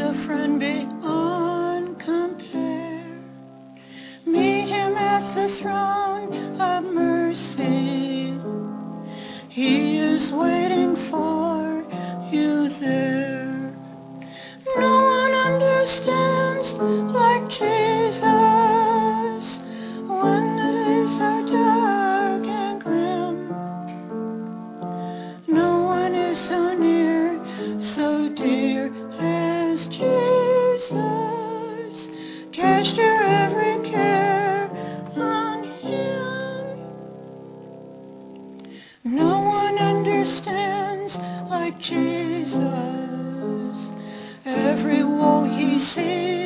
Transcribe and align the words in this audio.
a 0.00 0.14
friend 0.26 0.58
beyond 0.58 0.81
Jesus. 41.80 42.60
Every 44.44 45.04
woe 45.04 45.44
he 45.44 45.84
sees 45.94 46.41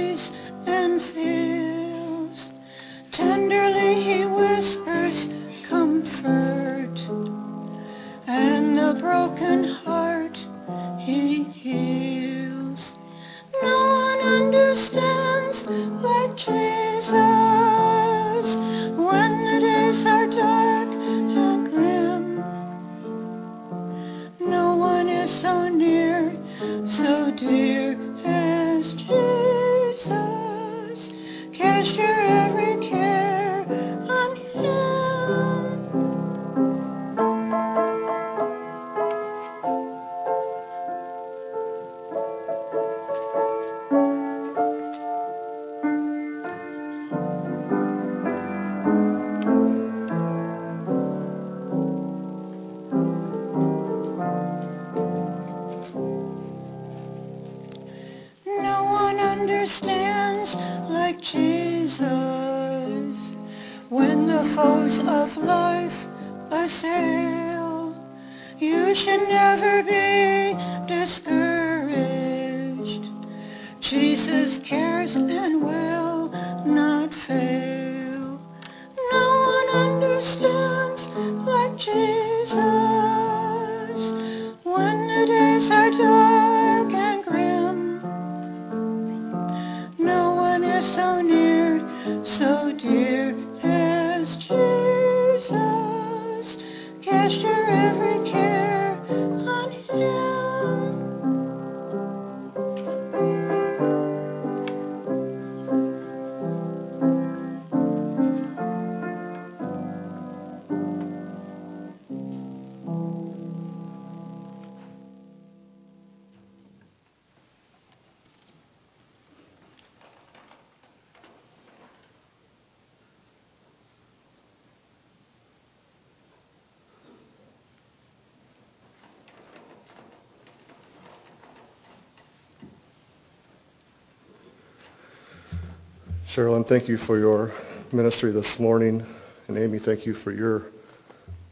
Sherilyn, 136.37 136.69
thank 136.69 136.87
you 136.87 136.99
for 136.99 137.19
your 137.19 137.51
ministry 137.93 138.31
this 138.31 138.59
morning. 138.59 139.07
And 139.49 139.57
Amy, 139.57 139.79
thank 139.79 140.05
you 140.05 140.13
for 140.17 140.33
your 140.33 140.65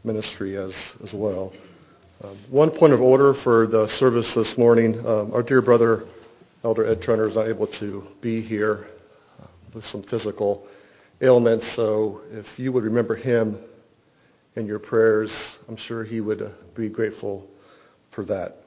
ministry 0.03 0.57
as, 0.57 0.73
as 1.03 1.11
well. 1.11 1.51
Um, 2.23 2.37
one 2.51 2.69
point 2.69 2.93
of 2.93 3.01
order 3.01 3.33
for 3.33 3.65
the 3.65 3.87
service 3.97 4.31
this 4.35 4.55
morning. 4.59 5.03
Um, 5.03 5.33
our 5.33 5.41
dear 5.41 5.63
brother, 5.63 6.05
Elder 6.63 6.85
Ed 6.85 7.01
Trenner, 7.01 7.27
is 7.27 7.33
not 7.33 7.47
able 7.47 7.65
to 7.65 8.05
be 8.21 8.43
here 8.43 8.85
uh, 9.41 9.47
with 9.73 9.87
some 9.87 10.03
physical 10.03 10.67
ailments. 11.19 11.65
So 11.73 12.21
if 12.29 12.45
you 12.59 12.71
would 12.71 12.83
remember 12.83 13.15
him 13.15 13.57
in 14.55 14.67
your 14.67 14.77
prayers, 14.77 15.31
I'm 15.67 15.77
sure 15.77 16.03
he 16.03 16.21
would 16.21 16.43
uh, 16.43 16.49
be 16.75 16.89
grateful 16.89 17.47
for 18.11 18.23
that. 18.25 18.61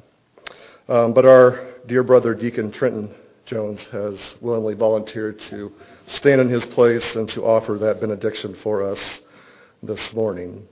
Um, 0.88 1.14
but 1.14 1.24
our 1.24 1.74
dear 1.86 2.02
brother, 2.02 2.34
Deacon 2.34 2.72
Trenton 2.72 3.14
Jones, 3.48 3.80
has 3.92 4.20
willingly 4.42 4.74
volunteered 4.74 5.40
to 5.40 5.72
stand 6.08 6.38
in 6.40 6.50
his 6.50 6.64
place 6.66 7.04
and 7.14 7.26
to 7.30 7.44
offer 7.44 7.78
that 7.78 7.98
benediction 7.98 8.54
for 8.62 8.82
us 8.82 8.98
this 9.82 10.12
morning. 10.12 10.68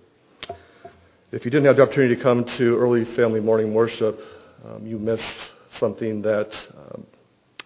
If 1.33 1.47
you 1.47 1.51
didn't 1.51 1.65
have 1.65 1.77
the 1.77 1.83
opportunity 1.83 2.17
to 2.17 2.23
come 2.23 2.45
to 2.45 2.77
early 2.77 3.07
family 3.17 3.41
morning 3.41 3.73
worship, 3.73 4.21
um, 4.67 4.87
you 4.87 4.99
missed 4.99 5.25
something 5.79 6.21
that 6.23 6.51
um, 6.77 7.07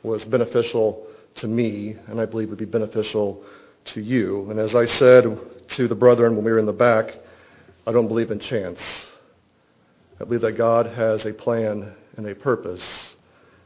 was 0.04 0.24
beneficial 0.24 1.08
to 1.36 1.48
me 1.48 1.96
and 2.06 2.20
I 2.20 2.26
believe 2.26 2.50
would 2.50 2.58
be 2.58 2.64
beneficial 2.64 3.42
to 3.86 4.00
you. 4.00 4.48
And 4.48 4.60
as 4.60 4.76
I 4.76 4.86
said 4.98 5.24
to 5.76 5.88
the 5.88 5.94
brethren 5.96 6.36
when 6.36 6.44
we 6.44 6.52
were 6.52 6.60
in 6.60 6.66
the 6.66 6.72
back, 6.72 7.16
I 7.84 7.90
don't 7.90 8.06
believe 8.06 8.30
in 8.30 8.38
chance. 8.38 8.78
I 10.20 10.24
believe 10.24 10.42
that 10.42 10.52
God 10.52 10.86
has 10.86 11.26
a 11.26 11.32
plan 11.32 11.94
and 12.16 12.26
a 12.28 12.34
purpose, 12.36 12.82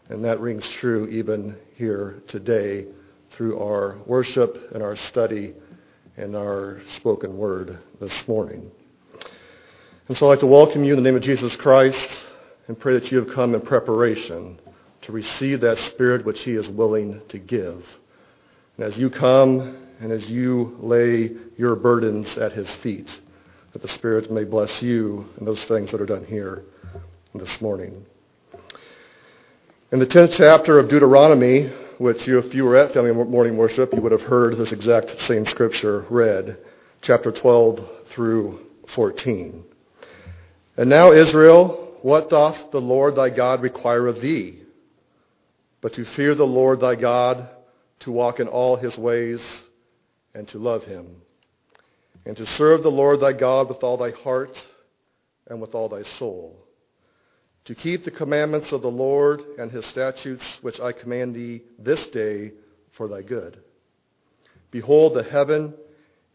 and 0.09 0.25
that 0.25 0.41
rings 0.41 0.69
true 0.71 1.07
even 1.09 1.57
here 1.77 2.23
today 2.29 2.87
through 3.33 3.59
our 3.59 3.97
worship 4.07 4.73
and 4.73 4.83
our 4.83 4.97
study 4.97 5.55
and 6.17 6.37
our 6.37 6.81
spoken 6.97 7.37
word 7.37 7.79
this 8.01 8.29
morning. 8.29 8.71
And 10.09 10.17
so 10.17 10.27
I'd 10.27 10.31
like 10.31 10.41
to 10.41 10.47
welcome 10.47 10.85
you 10.85 10.93
in 10.93 11.03
the 11.03 11.09
name 11.09 11.17
of 11.17 11.23
Jesus 11.23 11.57
Christ 11.57 12.09
and 12.69 12.79
pray 12.79 12.95
that 12.95 13.11
you 13.11 13.19
have 13.19 13.35
come 13.35 13.55
in 13.55 13.63
preparation 13.63 14.61
to 15.03 15.13
receive 15.13 15.61
that 15.63 15.79
Spirit 15.79 16.25
which 16.25 16.43
He 16.43 16.53
is 16.53 16.69
willing 16.69 17.23
to 17.29 17.39
give. 17.39 17.85
And 18.77 18.87
as 18.87 18.97
you 18.97 19.11
come 19.11 19.77
and 20.01 20.13
as 20.13 20.25
you 20.29 20.77
lay 20.81 21.31
your 21.57 21.77
burdens 21.77 22.37
at 22.37 22.53
His 22.53 22.71
feet, 22.83 23.09
that 23.73 23.83
the 23.83 23.89
Spirit 23.89 24.31
may 24.31 24.45
bless 24.45 24.83
you 24.83 25.27
in 25.39 25.47
those 25.47 25.63
things 25.65 25.91
that 25.91 26.01
are 26.01 26.07
done 26.07 26.25
here 26.25 26.65
this 27.35 27.61
morning. 27.61 28.05
In 29.95 30.01
the 30.01 30.07
10th 30.07 30.33
chapter 30.33 30.81
of 30.81 30.89
Deuteronomy, 30.89 31.69
which 31.99 32.27
you, 32.27 32.41
if 32.41 32.53
you 32.53 32.65
were 32.65 32.75
at 32.75 32.93
family 32.93 33.13
morning 33.13 33.57
worship, 33.57 33.95
you 33.95 34.01
would 34.03 34.11
have 34.11 34.23
heard 34.23 34.59
this 34.59 34.73
exact 34.73 35.09
same 35.29 35.47
scripture 35.47 36.05
read, 36.11 36.59
chapter 37.01 37.31
12 37.31 37.89
through 38.11 38.59
14. 38.97 39.65
And 40.77 40.91
now, 40.91 41.13
Israel, 41.13 41.97
what 42.03 42.29
doth 42.29 42.73
the 42.73 42.81
Lord 42.81 43.15
thy 43.15 43.31
God 43.31 43.63
require 43.63 44.09
of 44.09 44.21
thee? 44.21 44.63
But 45.81 45.95
to 45.95 46.05
fear 46.17 46.35
the 46.35 46.43
Lord 46.43 46.81
thy 46.81 46.97
God, 46.97 47.49
to 48.01 48.11
walk 48.11 48.41
in 48.41 48.49
all 48.49 48.75
his 48.75 48.99
ways, 48.99 49.39
and 50.35 50.49
to 50.49 50.59
love 50.59 50.83
him, 50.83 51.07
and 52.27 52.37
to 52.37 52.47
serve 52.57 52.83
the 52.83 52.91
Lord 52.91 53.21
thy 53.21 53.33
God 53.33 53.69
with 53.69 53.85
all 53.85 53.97
thy 53.97 54.11
heart 54.11 54.61
and 55.47 55.61
with 55.61 55.73
all 55.73 55.89
thy 55.89 56.03
soul, 56.19 56.64
to 57.67 57.75
keep 57.75 58.05
the 58.05 58.11
commandments 58.11 58.73
of 58.73 58.83
the 58.83 58.91
Lord 58.91 59.41
and 59.59 59.71
his 59.71 59.85
statutes 59.87 60.45
which 60.61 60.81
I 60.81 60.93
command 60.93 61.35
thee 61.35 61.63
this 61.79 62.07
day 62.09 62.53
for 62.93 63.09
thy 63.09 63.23
good. 63.23 63.59
Behold, 64.71 65.15
the 65.15 65.23
heaven 65.23 65.75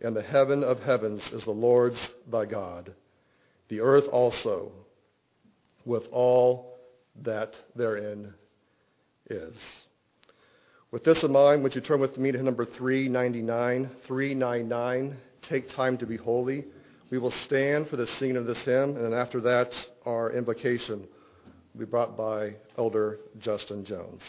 and 0.01 0.15
the 0.15 0.23
heaven 0.23 0.63
of 0.63 0.79
heavens 0.81 1.21
is 1.31 1.43
the 1.43 1.51
Lord's 1.51 1.99
thy 2.31 2.45
God, 2.45 2.93
the 3.67 3.81
earth 3.81 4.05
also, 4.11 4.71
with 5.85 6.07
all 6.11 6.77
that 7.23 7.53
therein 7.75 8.33
is. 9.29 9.55
With 10.91 11.03
this 11.03 11.21
in 11.21 11.31
mind, 11.31 11.61
would 11.61 11.75
you 11.75 11.81
turn 11.81 11.99
with 11.99 12.17
me 12.17 12.31
to 12.31 12.41
number 12.41 12.65
399? 12.65 13.91
399, 14.07 15.17
take 15.43 15.69
time 15.69 15.97
to 15.97 16.07
be 16.07 16.17
holy. 16.17 16.65
We 17.11 17.19
will 17.19 17.31
stand 17.31 17.89
for 17.89 17.97
the 17.97 18.07
singing 18.07 18.37
of 18.37 18.47
this 18.47 18.63
hymn, 18.63 18.95
and 18.95 19.05
then 19.05 19.13
after 19.13 19.41
that, 19.41 19.71
our 20.05 20.31
invocation 20.31 21.07
be 21.77 21.86
brought 21.86 22.18
by 22.18 22.56
Elder 22.77 23.19
Justin 23.39 23.86
Jones. 23.86 24.21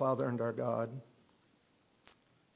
Father 0.00 0.30
and 0.30 0.40
our 0.40 0.52
God, 0.52 0.88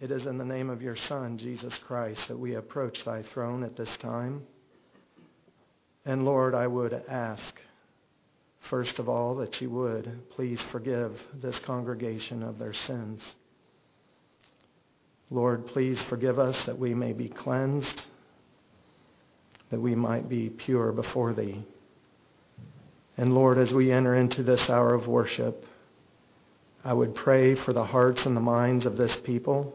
it 0.00 0.10
is 0.10 0.24
in 0.24 0.38
the 0.38 0.46
name 0.46 0.70
of 0.70 0.80
your 0.80 0.96
Son, 0.96 1.36
Jesus 1.36 1.74
Christ, 1.86 2.26
that 2.28 2.38
we 2.38 2.54
approach 2.54 3.04
thy 3.04 3.22
throne 3.22 3.62
at 3.62 3.76
this 3.76 3.94
time. 3.98 4.44
And 6.06 6.24
Lord, 6.24 6.54
I 6.54 6.66
would 6.66 6.94
ask, 7.06 7.60
first 8.70 8.98
of 8.98 9.10
all, 9.10 9.34
that 9.36 9.60
you 9.60 9.68
would 9.68 10.30
please 10.30 10.58
forgive 10.72 11.20
this 11.42 11.58
congregation 11.66 12.42
of 12.42 12.58
their 12.58 12.72
sins. 12.72 13.22
Lord, 15.30 15.66
please 15.66 16.00
forgive 16.08 16.38
us 16.38 16.56
that 16.64 16.78
we 16.78 16.94
may 16.94 17.12
be 17.12 17.28
cleansed, 17.28 18.04
that 19.68 19.82
we 19.82 19.94
might 19.94 20.30
be 20.30 20.48
pure 20.48 20.92
before 20.92 21.34
thee. 21.34 21.62
And 23.18 23.34
Lord, 23.34 23.58
as 23.58 23.70
we 23.70 23.92
enter 23.92 24.14
into 24.14 24.42
this 24.42 24.70
hour 24.70 24.94
of 24.94 25.06
worship, 25.06 25.66
I 26.84 26.92
would 26.92 27.14
pray 27.14 27.54
for 27.54 27.72
the 27.72 27.84
hearts 27.84 28.26
and 28.26 28.36
the 28.36 28.42
minds 28.42 28.84
of 28.84 28.98
this 28.98 29.16
people. 29.16 29.72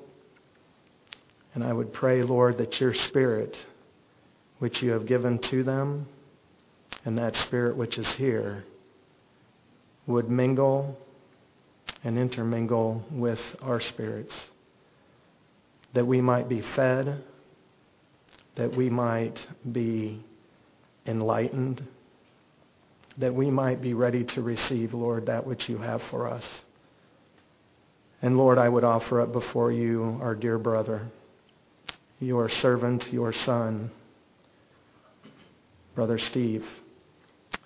And 1.56 1.64
I 1.64 1.74
would 1.74 1.92
pray, 1.92 2.22
Lord, 2.22 2.60
that 2.60 2.80
your 2.80 2.94
Spirit, 2.94 3.58
which 4.60 4.84
you 4.84 4.92
have 4.92 5.08
given 5.08 5.40
to 5.40 5.64
them, 5.64 6.06
and 7.06 7.18
that 7.18 7.36
Spirit 7.36 7.76
which 7.76 7.98
is 7.98 8.08
here, 8.10 8.64
would 10.06 10.30
mingle 10.30 10.98
and 12.04 12.20
intermingle 12.20 13.04
with 13.10 13.40
our 13.62 13.82
spirits. 13.82 14.34
That 15.94 16.06
we 16.06 16.22
might 16.22 16.48
be 16.48 16.62
fed, 16.62 17.24
that 18.56 18.76
we 18.76 18.92
might 18.92 19.40
be 19.72 20.24
enlightened, 21.08 21.84
that 23.18 23.34
we 23.34 23.50
might 23.50 23.82
be 23.82 23.96
ready 23.96 24.24
to 24.24 24.44
receive, 24.44 24.94
Lord, 24.94 25.26
that 25.26 25.48
which 25.48 25.68
you 25.68 25.80
have 25.80 26.04
for 26.12 26.28
us. 26.28 26.46
And 28.22 28.38
Lord, 28.38 28.58
I 28.58 28.68
would 28.68 28.84
offer 28.84 29.22
up 29.22 29.32
before 29.32 29.72
you 29.72 30.20
our 30.22 30.36
dear 30.36 30.58
brother, 30.58 31.08
your 32.20 32.50
servant, 32.50 33.12
your 33.14 33.32
son, 33.32 33.92
Brother 35.96 36.18
Steve, 36.18 36.66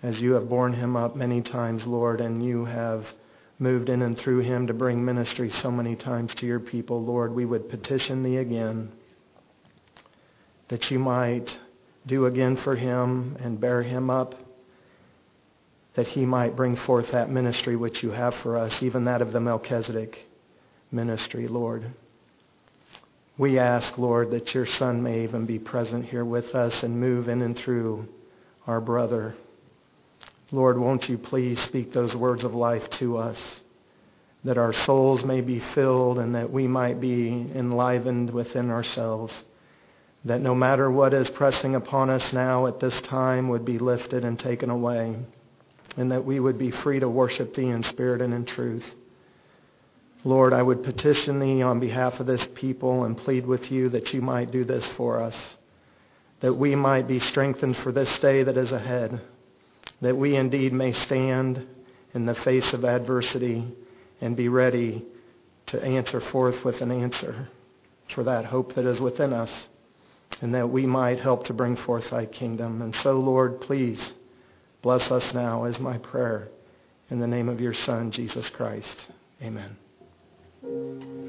as 0.03 0.19
you 0.21 0.33
have 0.33 0.49
borne 0.49 0.73
him 0.73 0.95
up 0.95 1.15
many 1.15 1.41
times, 1.41 1.85
Lord, 1.85 2.21
and 2.21 2.43
you 2.43 2.65
have 2.65 3.05
moved 3.57 3.89
in 3.89 4.01
and 4.01 4.17
through 4.17 4.39
him 4.39 4.67
to 4.67 4.73
bring 4.73 5.03
ministry 5.03 5.49
so 5.49 5.71
many 5.71 5.95
times 5.95 6.33
to 6.35 6.45
your 6.45 6.59
people, 6.59 7.03
Lord, 7.03 7.33
we 7.33 7.45
would 7.45 7.69
petition 7.69 8.21
thee 8.23 8.37
again 8.37 8.91
that 10.69 10.89
you 10.89 10.99
might 10.99 11.57
do 12.05 12.25
again 12.25 12.57
for 12.57 12.75
him 12.75 13.37
and 13.39 13.59
bear 13.59 13.81
him 13.81 14.09
up, 14.09 14.35
that 15.95 16.07
he 16.07 16.25
might 16.25 16.55
bring 16.55 16.75
forth 16.75 17.11
that 17.11 17.29
ministry 17.29 17.75
which 17.75 18.03
you 18.03 18.11
have 18.11 18.33
for 18.41 18.57
us, 18.57 18.81
even 18.81 19.05
that 19.05 19.21
of 19.21 19.31
the 19.31 19.39
Melchizedek 19.39 20.17
ministry, 20.93 21.47
Lord. 21.47 21.91
We 23.37 23.57
ask, 23.57 23.97
Lord, 23.97 24.31
that 24.31 24.53
your 24.53 24.67
Son 24.67 25.01
may 25.01 25.23
even 25.23 25.45
be 25.45 25.57
present 25.57 26.05
here 26.05 26.23
with 26.23 26.53
us 26.53 26.83
and 26.83 26.99
move 26.99 27.27
in 27.27 27.41
and 27.41 27.57
through 27.57 28.07
our 28.67 28.79
brother. 28.79 29.35
Lord, 30.51 30.77
won't 30.77 31.09
you 31.09 31.17
please 31.17 31.59
speak 31.61 31.91
those 31.91 32.15
words 32.15 32.43
of 32.43 32.53
life 32.53 32.87
to 32.99 33.17
us, 33.17 33.39
that 34.43 34.59
our 34.59 34.71
souls 34.71 35.23
may 35.23 35.41
be 35.41 35.59
filled 35.73 36.19
and 36.19 36.35
that 36.35 36.51
we 36.51 36.67
might 36.67 37.01
be 37.01 37.29
enlivened 37.55 38.29
within 38.29 38.69
ourselves, 38.69 39.33
that 40.25 40.41
no 40.41 40.53
matter 40.53 40.91
what 40.91 41.13
is 41.13 41.29
pressing 41.31 41.73
upon 41.73 42.11
us 42.11 42.31
now 42.33 42.67
at 42.67 42.79
this 42.79 43.01
time 43.01 43.49
would 43.49 43.65
be 43.65 43.79
lifted 43.79 44.23
and 44.23 44.37
taken 44.37 44.69
away, 44.69 45.17
and 45.97 46.11
that 46.11 46.23
we 46.23 46.39
would 46.39 46.59
be 46.59 46.69
free 46.69 46.99
to 46.99 47.09
worship 47.09 47.55
thee 47.55 47.69
in 47.69 47.81
spirit 47.81 48.21
and 48.21 48.33
in 48.33 48.45
truth. 48.45 48.85
Lord, 50.25 50.53
I 50.53 50.61
would 50.61 50.83
petition 50.83 51.39
thee 51.39 51.61
on 51.61 51.79
behalf 51.79 52.19
of 52.19 52.27
this 52.27 52.47
people 52.55 53.03
and 53.03 53.17
plead 53.17 53.45
with 53.45 53.71
you 53.71 53.89
that 53.89 54.13
you 54.13 54.21
might 54.21 54.51
do 54.51 54.63
this 54.63 54.87
for 54.95 55.21
us, 55.21 55.35
that 56.39 56.53
we 56.53 56.75
might 56.75 57.07
be 57.07 57.19
strengthened 57.19 57.77
for 57.77 57.91
this 57.91 58.17
day 58.19 58.43
that 58.43 58.57
is 58.57 58.71
ahead, 58.71 59.21
that 60.01 60.15
we 60.15 60.35
indeed 60.35 60.71
may 60.71 60.93
stand 60.93 61.67
in 62.13 62.25
the 62.25 62.35
face 62.35 62.71
of 62.71 62.85
adversity 62.85 63.67
and 64.21 64.37
be 64.37 64.47
ready 64.47 65.03
to 65.65 65.83
answer 65.83 66.21
forth 66.21 66.63
with 66.63 66.81
an 66.81 66.91
answer 66.91 67.49
for 68.13 68.23
that 68.23 68.45
hope 68.45 68.75
that 68.75 68.85
is 68.85 68.99
within 68.99 69.33
us, 69.33 69.51
and 70.41 70.53
that 70.55 70.69
we 70.69 70.85
might 70.85 71.19
help 71.19 71.45
to 71.45 71.53
bring 71.53 71.75
forth 71.75 72.09
thy 72.11 72.25
kingdom. 72.25 72.81
And 72.81 72.95
so, 72.97 73.19
Lord, 73.19 73.61
please 73.61 74.13
bless 74.81 75.11
us 75.11 75.33
now, 75.33 75.65
is 75.65 75.79
my 75.79 75.97
prayer. 75.97 76.49
In 77.09 77.19
the 77.19 77.27
name 77.27 77.49
of 77.49 77.61
your 77.61 77.73
Son, 77.73 78.11
Jesus 78.11 78.49
Christ. 78.49 79.07
Amen. 79.41 79.77
Thank 80.63 81.03
you. 81.03 81.22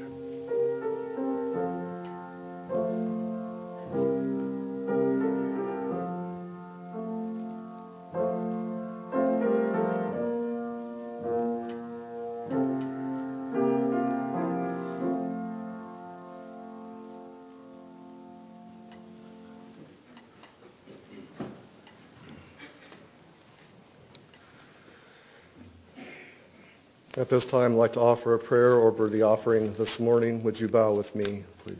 At 27.25 27.31
this 27.31 27.45
time, 27.45 27.71
I'd 27.71 27.77
like 27.77 27.93
to 27.93 27.99
offer 27.99 28.35
a 28.35 28.37
prayer 28.37 28.73
over 28.73 29.09
the 29.09 29.23
offering 29.23 29.73
this 29.79 29.99
morning. 29.99 30.43
Would 30.43 30.59
you 30.59 30.67
bow 30.67 30.93
with 30.93 31.15
me, 31.15 31.43
please? 31.63 31.75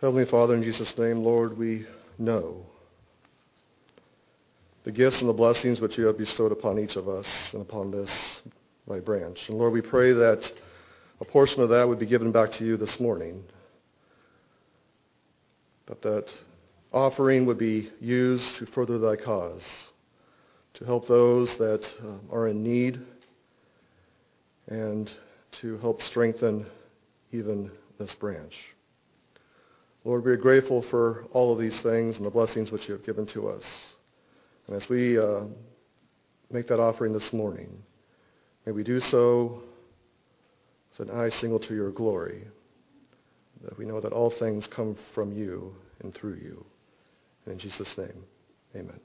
Heavenly 0.00 0.24
Father, 0.26 0.54
in 0.54 0.62
Jesus' 0.62 0.96
name, 0.96 1.24
Lord, 1.24 1.58
we 1.58 1.84
know 2.16 2.64
the 4.84 4.92
gifts 4.92 5.18
and 5.18 5.28
the 5.28 5.32
blessings 5.32 5.80
which 5.80 5.98
you 5.98 6.06
have 6.06 6.16
bestowed 6.16 6.52
upon 6.52 6.78
each 6.78 6.94
of 6.94 7.08
us 7.08 7.26
and 7.52 7.60
upon 7.60 7.90
this, 7.90 8.08
my 8.86 9.00
branch. 9.00 9.40
And 9.48 9.58
Lord, 9.58 9.72
we 9.72 9.82
pray 9.82 10.12
that 10.12 10.48
a 11.20 11.24
portion 11.24 11.60
of 11.60 11.70
that 11.70 11.88
would 11.88 11.98
be 11.98 12.06
given 12.06 12.30
back 12.30 12.52
to 12.52 12.64
you 12.64 12.76
this 12.76 13.00
morning. 13.00 13.42
That 15.86 16.00
that 16.02 16.26
offering 16.92 17.46
would 17.46 17.58
be 17.58 17.90
used 17.98 18.58
to 18.60 18.66
further 18.66 19.00
thy 19.00 19.16
cause 19.16 19.62
to 20.74 20.84
help 20.84 21.06
those 21.06 21.48
that 21.58 21.84
uh, 22.02 22.34
are 22.34 22.48
in 22.48 22.62
need 22.62 23.00
and 24.68 25.10
to 25.60 25.78
help 25.78 26.02
strengthen 26.02 26.66
even 27.32 27.70
this 27.98 28.12
branch. 28.14 28.54
Lord, 30.04 30.24
we 30.24 30.32
are 30.32 30.36
grateful 30.36 30.84
for 30.90 31.24
all 31.32 31.52
of 31.52 31.58
these 31.58 31.78
things 31.80 32.16
and 32.16 32.26
the 32.26 32.30
blessings 32.30 32.70
which 32.70 32.88
you 32.88 32.94
have 32.94 33.06
given 33.06 33.26
to 33.26 33.48
us. 33.48 33.62
And 34.66 34.80
as 34.80 34.88
we 34.88 35.18
uh, 35.18 35.40
make 36.50 36.68
that 36.68 36.80
offering 36.80 37.12
this 37.12 37.32
morning, 37.32 37.70
may 38.66 38.72
we 38.72 38.82
do 38.82 39.00
so 39.00 39.62
with 40.98 41.08
an 41.08 41.14
eye 41.14 41.30
single 41.40 41.58
to 41.58 41.74
your 41.74 41.90
glory, 41.90 42.44
that 43.62 43.78
we 43.78 43.86
know 43.86 44.00
that 44.00 44.12
all 44.12 44.30
things 44.30 44.66
come 44.74 44.96
from 45.14 45.32
you 45.32 45.74
and 46.02 46.14
through 46.14 46.34
you. 46.34 46.64
And 47.46 47.54
in 47.54 47.58
Jesus' 47.58 47.88
name, 47.96 48.24
amen. 48.74 49.00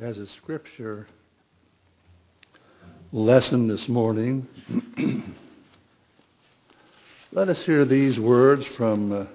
As 0.00 0.16
a 0.16 0.26
scripture 0.28 1.06
lesson 3.12 3.68
this 3.68 3.86
morning, 3.86 4.48
let 7.32 7.50
us 7.50 7.60
hear 7.60 7.84
these 7.84 8.18
words 8.18 8.64
from 8.78 9.12
uh, 9.12 9.26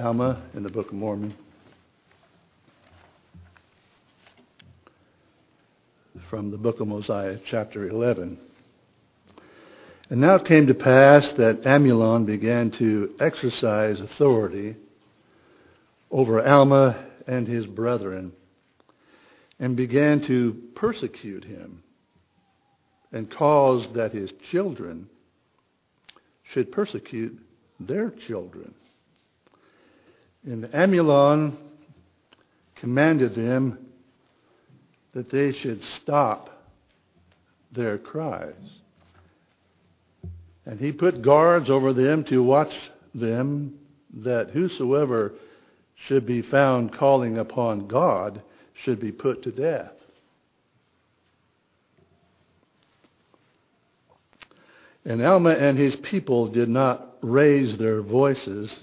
Alma 0.00 0.40
in 0.54 0.62
the 0.62 0.70
Book 0.70 0.86
of 0.88 0.94
Mormon. 0.94 1.34
From 6.30 6.50
the 6.50 6.56
book 6.56 6.80
of 6.80 6.88
Mosiah, 6.88 7.38
chapter 7.46 7.86
11. 7.86 8.38
And 10.08 10.20
now 10.22 10.36
it 10.36 10.46
came 10.46 10.66
to 10.68 10.74
pass 10.74 11.30
that 11.32 11.66
Amulon 11.66 12.24
began 12.24 12.70
to 12.72 13.14
exercise 13.20 14.00
authority 14.00 14.76
over 16.10 16.42
Alma 16.42 17.04
and 17.26 17.46
his 17.46 17.66
brethren 17.66 18.32
and 19.58 19.76
began 19.76 20.20
to 20.26 20.54
persecute 20.74 21.44
him 21.44 21.82
and 23.12 23.30
caused 23.30 23.94
that 23.94 24.12
his 24.12 24.32
children 24.50 25.08
should 26.52 26.72
persecute 26.72 27.38
their 27.80 28.10
children. 28.10 28.74
And 30.44 30.68
Amulon 30.74 31.56
commanded 32.76 33.34
them 33.34 33.78
that 35.14 35.30
they 35.30 35.52
should 35.52 35.82
stop 35.84 36.50
their 37.72 37.98
cries. 37.98 38.54
And 40.66 40.80
he 40.80 40.92
put 40.92 41.22
guards 41.22 41.70
over 41.70 41.92
them 41.92 42.24
to 42.24 42.42
watch 42.42 42.74
them, 43.14 43.78
that 44.22 44.50
whosoever 44.50 45.34
should 45.94 46.26
be 46.26 46.42
found 46.42 46.92
calling 46.92 47.38
upon 47.38 47.86
God 47.86 48.42
should 48.74 49.00
be 49.00 49.12
put 49.12 49.42
to 49.44 49.52
death. 49.52 49.92
And 55.04 55.22
Alma 55.22 55.50
and 55.50 55.78
his 55.78 55.96
people 55.96 56.48
did 56.48 56.68
not 56.68 57.16
raise 57.20 57.76
their 57.78 58.00
voices 58.02 58.74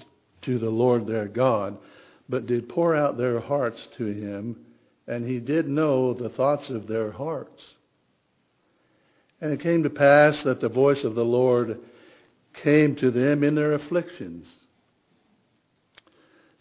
to 0.43 0.59
the 0.59 0.69
Lord 0.69 1.07
their 1.07 1.27
God, 1.27 1.77
but 2.29 2.45
did 2.45 2.69
pour 2.69 2.95
out 2.95 3.17
their 3.17 3.39
hearts 3.39 3.87
to 3.97 4.05
him, 4.05 4.57
and 5.07 5.25
he 5.25 5.39
did 5.39 5.67
know 5.67 6.13
the 6.13 6.29
thoughts 6.29 6.69
of 6.69 6.87
their 6.87 7.11
hearts. 7.11 7.61
And 9.41 9.51
it 9.51 9.61
came 9.61 9.83
to 9.83 9.89
pass 9.89 10.43
that 10.43 10.61
the 10.61 10.69
voice 10.69 11.03
of 11.03 11.15
the 11.15 11.25
Lord 11.25 11.79
came 12.53 12.95
to 12.97 13.09
them 13.09 13.43
in 13.43 13.55
their 13.55 13.73
afflictions, 13.73 14.47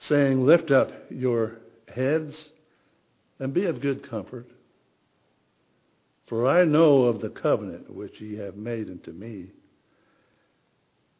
saying, 0.08 0.44
Lift 0.44 0.70
up 0.70 0.90
your 1.10 1.58
heads 1.88 2.34
and 3.38 3.54
be 3.54 3.64
of 3.66 3.80
good 3.80 4.08
comfort. 4.08 4.46
For 6.28 6.48
I 6.48 6.64
know 6.64 7.02
of 7.02 7.20
the 7.20 7.30
covenant 7.30 7.92
which 7.92 8.20
ye 8.20 8.36
have 8.36 8.56
made 8.56 8.88
unto 8.88 9.10
me. 9.10 9.50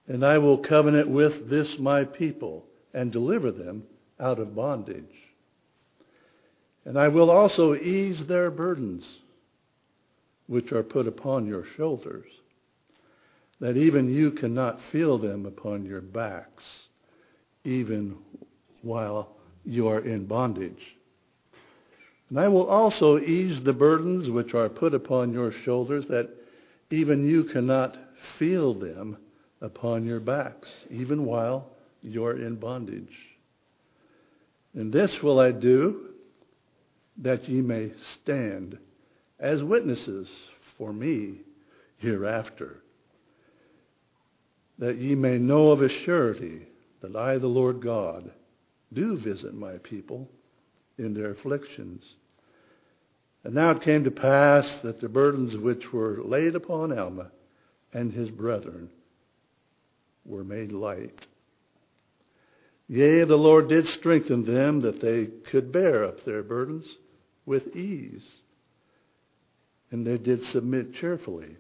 And 0.07 0.25
I 0.25 0.39
will 0.39 0.59
covenant 0.59 1.09
with 1.09 1.51
this 1.51 1.77
my 1.79 2.05
people 2.05 2.65
and 2.95 3.13
deliver 3.13 3.51
them 3.51 3.85
out 4.19 4.39
of 4.39 4.55
bondage. 4.55 5.05
And 6.85 6.99
I 6.99 7.09
will 7.09 7.31
also 7.31 7.75
ease 7.75 8.27
their 8.27 8.51
burdens 8.51 9.05
which 10.47 10.73
are 10.73 10.83
put 10.83 11.07
upon 11.07 11.47
your 11.47 11.65
shoulders, 11.77 12.27
that 13.61 13.77
even 13.77 14.09
you 14.11 14.33
cannot 14.33 14.81
feel 14.91 15.17
them 15.17 15.47
upon 15.47 15.85
your 15.85 16.01
backs, 16.01 16.65
even 17.65 18.17
while 18.83 19.37
you 19.65 19.89
are 19.89 20.01
in 20.01 20.27
bondage. 20.27 20.97
And 22.29 22.39
I 22.39 22.49
will 22.49 22.67
also 22.67 23.19
ease 23.19 23.61
the 23.63 23.73
burdens 23.73 24.31
which 24.31 24.55
are 24.55 24.69
put 24.69 24.95
upon 24.95 25.33
your 25.33 25.53
shoulders, 25.53 26.07
that 26.07 26.31
even 26.91 27.29
you 27.29 27.45
cannot 27.45 27.97
feel 28.39 28.75
them 28.75 29.17
upon 29.61 30.07
your 30.07 30.21
backs, 30.21 30.69
even 30.91 31.25
while 31.25 31.71
you're 32.03 32.39
in 32.39 32.57
bondage. 32.57 33.17
And 34.75 34.93
this 34.93 35.23
will 35.23 35.41
I 35.41 35.51
do, 35.53 36.11
that 37.19 37.49
ye 37.49 37.61
may 37.61 37.93
stand 38.15 38.79
as 39.39 39.63
witnesses 39.63 40.29
for 40.79 40.93
me 40.93 41.35
hereafter, 41.99 42.83
that 44.79 44.97
ye 44.97 45.15
may 45.15 45.39
know 45.39 45.69
of 45.69 45.83
a 45.83 45.89
surety 45.89 46.67
that 47.03 47.17
I, 47.17 47.39
the 47.39 47.47
Lord 47.47 47.83
God, 47.83 48.31
do 48.93 49.17
visit 49.17 49.55
my 49.55 49.79
people 49.79 50.29
in 50.99 51.15
their 51.15 51.31
afflictions. 51.31 52.05
And 53.45 53.55
now 53.55 53.71
it 53.71 53.83
came 53.83 54.05
to 54.05 54.11
pass 54.11 54.71
that 54.83 55.01
the 55.01 55.09
burdens 55.09 55.57
which 55.57 55.93
were 55.93 56.23
laid 56.23 56.55
upon 56.55 56.97
Alma 56.97 57.31
and 57.93 58.13
his 58.13 58.31
brethren 58.31 58.91
were 60.25 60.45
made 60.45 60.73
light. 60.73 61.27
Yea, 62.89 63.25
the 63.25 63.37
Lord 63.37 63.69
did 63.69 63.87
strengthen 63.87 64.45
them 64.45 64.81
that 64.81 65.01
they 65.01 65.27
could 65.27 65.73
bear 65.73 66.05
up 66.05 66.25
their 66.25 66.43
burdens 66.43 66.87
with 67.47 67.75
ease 67.77 68.27
and 69.91 70.07
they 70.07 70.19
did 70.19 70.45
submit 70.47 70.95
cheerfully 70.95 71.57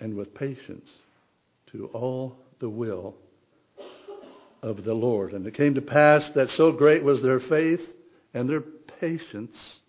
and 0.00 0.14
with 0.14 0.34
patience 0.34 0.90
to 1.68 1.86
all 1.86 2.36
the 2.58 2.68
will 2.68 3.16
of 4.62 4.84
the 4.84 4.94
Lord. 4.94 5.32
And 5.32 5.46
it 5.46 5.54
came 5.54 5.74
to 5.74 5.82
pass 5.82 6.28
that 6.30 6.50
so 6.50 6.72
great 6.72 7.02
was 7.02 7.22
their 7.22 7.40
faith 7.40 7.80
and 8.32 8.48
their 8.48 8.60
patience 8.60 9.80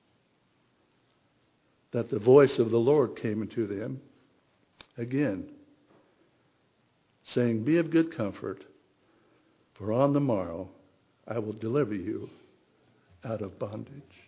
that 1.92 2.10
the 2.10 2.20
voice 2.20 2.58
of 2.58 2.72
the 2.72 2.80
Lord 2.80 3.16
came 3.16 3.42
unto 3.42 3.68
them 3.68 4.02
again, 4.98 5.48
saying, 7.34 7.64
Be 7.64 7.78
of 7.78 7.92
good 7.92 8.16
comfort, 8.16 8.64
for 9.76 9.94
on 9.94 10.14
the 10.14 10.20
morrow 10.20 10.70
I 11.28 11.40
will 11.40 11.54
deliver 11.54 11.94
you 11.94 12.30
out 13.24 13.42
of 13.42 13.60
bondage. 13.60 14.23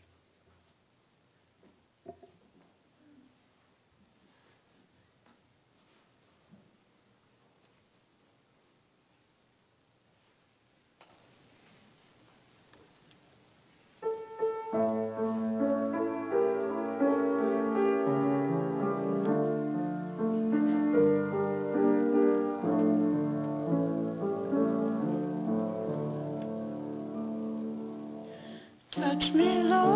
Touch 29.16 29.34
me, 29.34 29.64
Lord, 29.64 29.95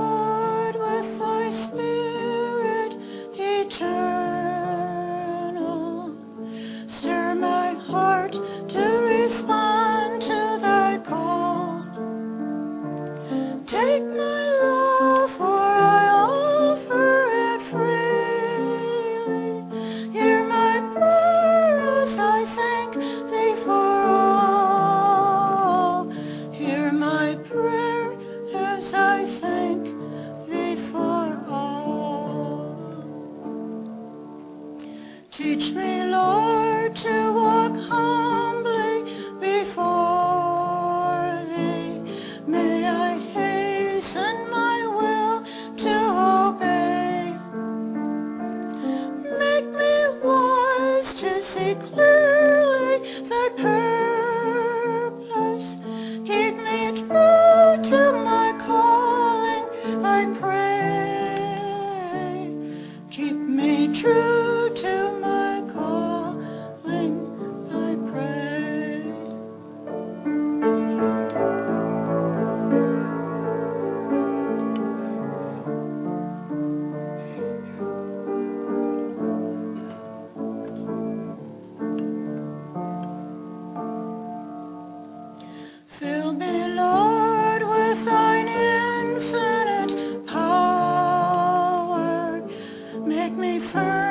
make 93.09 93.35
me 93.35 93.59
firm. 93.73 94.08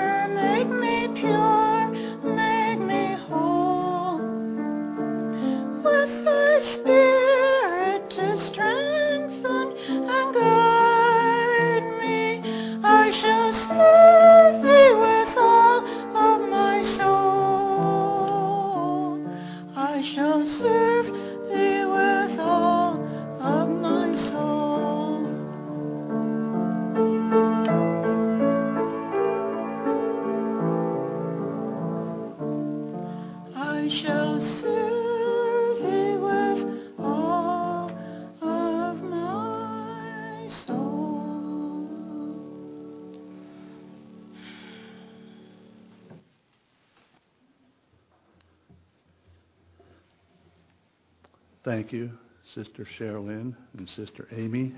Thank 51.88 52.02
you, 52.02 52.10
Sister 52.54 52.86
Sherilyn 52.98 53.56
and 53.78 53.88
Sister 53.88 54.28
Amy, 54.36 54.74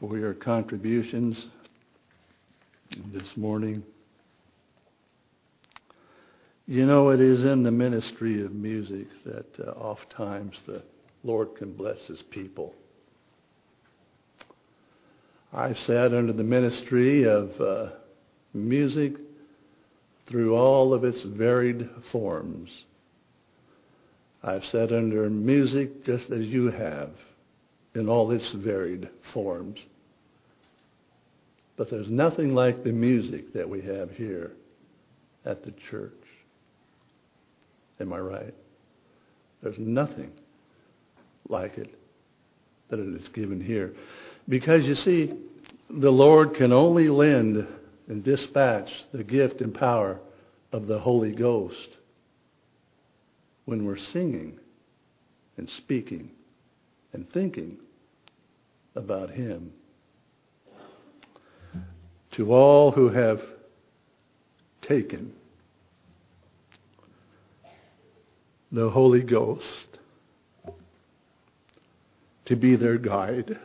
for 0.00 0.18
your 0.18 0.34
contributions 0.34 1.46
this 3.12 3.36
morning. 3.36 3.84
You 6.66 6.86
know, 6.86 7.10
it 7.10 7.20
is 7.20 7.44
in 7.44 7.62
the 7.62 7.70
ministry 7.70 8.44
of 8.44 8.52
music 8.52 9.06
that 9.24 9.60
uh, 9.60 9.70
oftentimes 9.78 10.56
the 10.66 10.82
Lord 11.22 11.54
can 11.54 11.72
bless 11.72 12.08
his 12.08 12.22
people. 12.22 12.74
I've 15.52 15.78
sat 15.78 16.12
under 16.12 16.32
the 16.32 16.42
ministry 16.42 17.28
of 17.28 17.60
uh, 17.60 17.90
music 18.52 19.12
through 20.26 20.56
all 20.56 20.92
of 20.92 21.04
its 21.04 21.22
varied 21.22 21.88
forms. 22.10 22.70
I've 24.44 24.64
sat 24.66 24.92
under 24.92 25.30
music 25.30 26.04
just 26.04 26.30
as 26.30 26.46
you 26.46 26.70
have 26.70 27.10
in 27.94 28.10
all 28.10 28.30
its 28.30 28.50
varied 28.50 29.08
forms. 29.32 29.80
But 31.76 31.90
there's 31.90 32.10
nothing 32.10 32.54
like 32.54 32.84
the 32.84 32.92
music 32.92 33.54
that 33.54 33.68
we 33.68 33.80
have 33.82 34.10
here 34.10 34.52
at 35.46 35.64
the 35.64 35.72
church. 35.90 36.12
Am 37.98 38.12
I 38.12 38.18
right? 38.18 38.54
There's 39.62 39.78
nothing 39.78 40.32
like 41.48 41.78
it 41.78 41.98
that 42.90 43.00
it 43.00 43.14
is 43.14 43.28
given 43.28 43.62
here. 43.62 43.94
Because 44.46 44.84
you 44.84 44.94
see, 44.94 45.32
the 45.88 46.12
Lord 46.12 46.54
can 46.54 46.70
only 46.70 47.08
lend 47.08 47.66
and 48.08 48.22
dispatch 48.22 48.90
the 49.12 49.24
gift 49.24 49.62
and 49.62 49.74
power 49.74 50.20
of 50.70 50.86
the 50.86 50.98
Holy 50.98 51.32
Ghost 51.32 51.96
when 53.64 53.84
we're 53.84 53.96
singing 53.96 54.58
and 55.56 55.68
speaking 55.68 56.30
and 57.12 57.30
thinking 57.32 57.78
about 58.94 59.30
Him. 59.30 59.72
To 62.32 62.52
all 62.52 62.90
who 62.90 63.10
have 63.10 63.40
taken 64.82 65.32
the 68.72 68.90
Holy 68.90 69.22
Ghost 69.22 69.94
to 72.46 72.56
be 72.56 72.76
their 72.76 72.98
guide. 72.98 73.58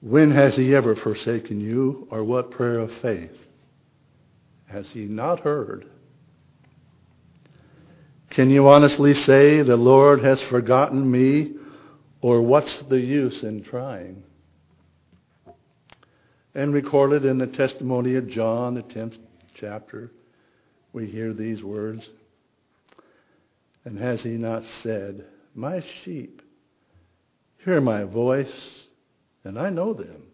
When 0.00 0.30
has 0.30 0.54
he 0.54 0.74
ever 0.74 0.94
forsaken 0.94 1.60
you, 1.60 2.06
or 2.10 2.22
what 2.22 2.52
prayer 2.52 2.78
of 2.78 2.92
faith 3.02 3.36
has 4.66 4.86
he 4.90 5.06
not 5.06 5.40
heard? 5.40 5.86
Can 8.36 8.50
you 8.50 8.68
honestly 8.68 9.14
say, 9.14 9.62
The 9.62 9.78
Lord 9.78 10.22
has 10.22 10.42
forgotten 10.42 11.10
me, 11.10 11.54
or 12.20 12.42
what's 12.42 12.76
the 12.90 13.00
use 13.00 13.42
in 13.42 13.64
trying? 13.64 14.22
And 16.54 16.74
recorded 16.74 17.24
in 17.24 17.38
the 17.38 17.46
testimony 17.46 18.16
of 18.16 18.28
John, 18.28 18.74
the 18.74 18.82
10th 18.82 19.16
chapter, 19.54 20.12
we 20.92 21.06
hear 21.06 21.32
these 21.32 21.62
words. 21.62 22.06
And 23.86 23.98
has 23.98 24.20
he 24.20 24.32
not 24.32 24.64
said, 24.82 25.24
My 25.54 25.82
sheep 26.04 26.42
hear 27.64 27.80
my 27.80 28.04
voice, 28.04 28.52
and 29.44 29.58
I 29.58 29.70
know 29.70 29.94
them, 29.94 30.24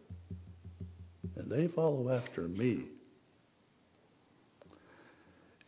and 1.36 1.48
they 1.48 1.68
follow 1.68 2.10
after 2.10 2.48
me. 2.48 2.82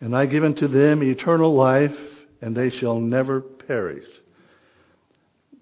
And 0.00 0.16
I 0.16 0.26
give 0.26 0.42
unto 0.42 0.66
them 0.66 1.00
eternal 1.04 1.54
life, 1.54 1.96
and 2.44 2.54
they 2.54 2.68
shall 2.68 3.00
never 3.00 3.40
perish. 3.40 4.04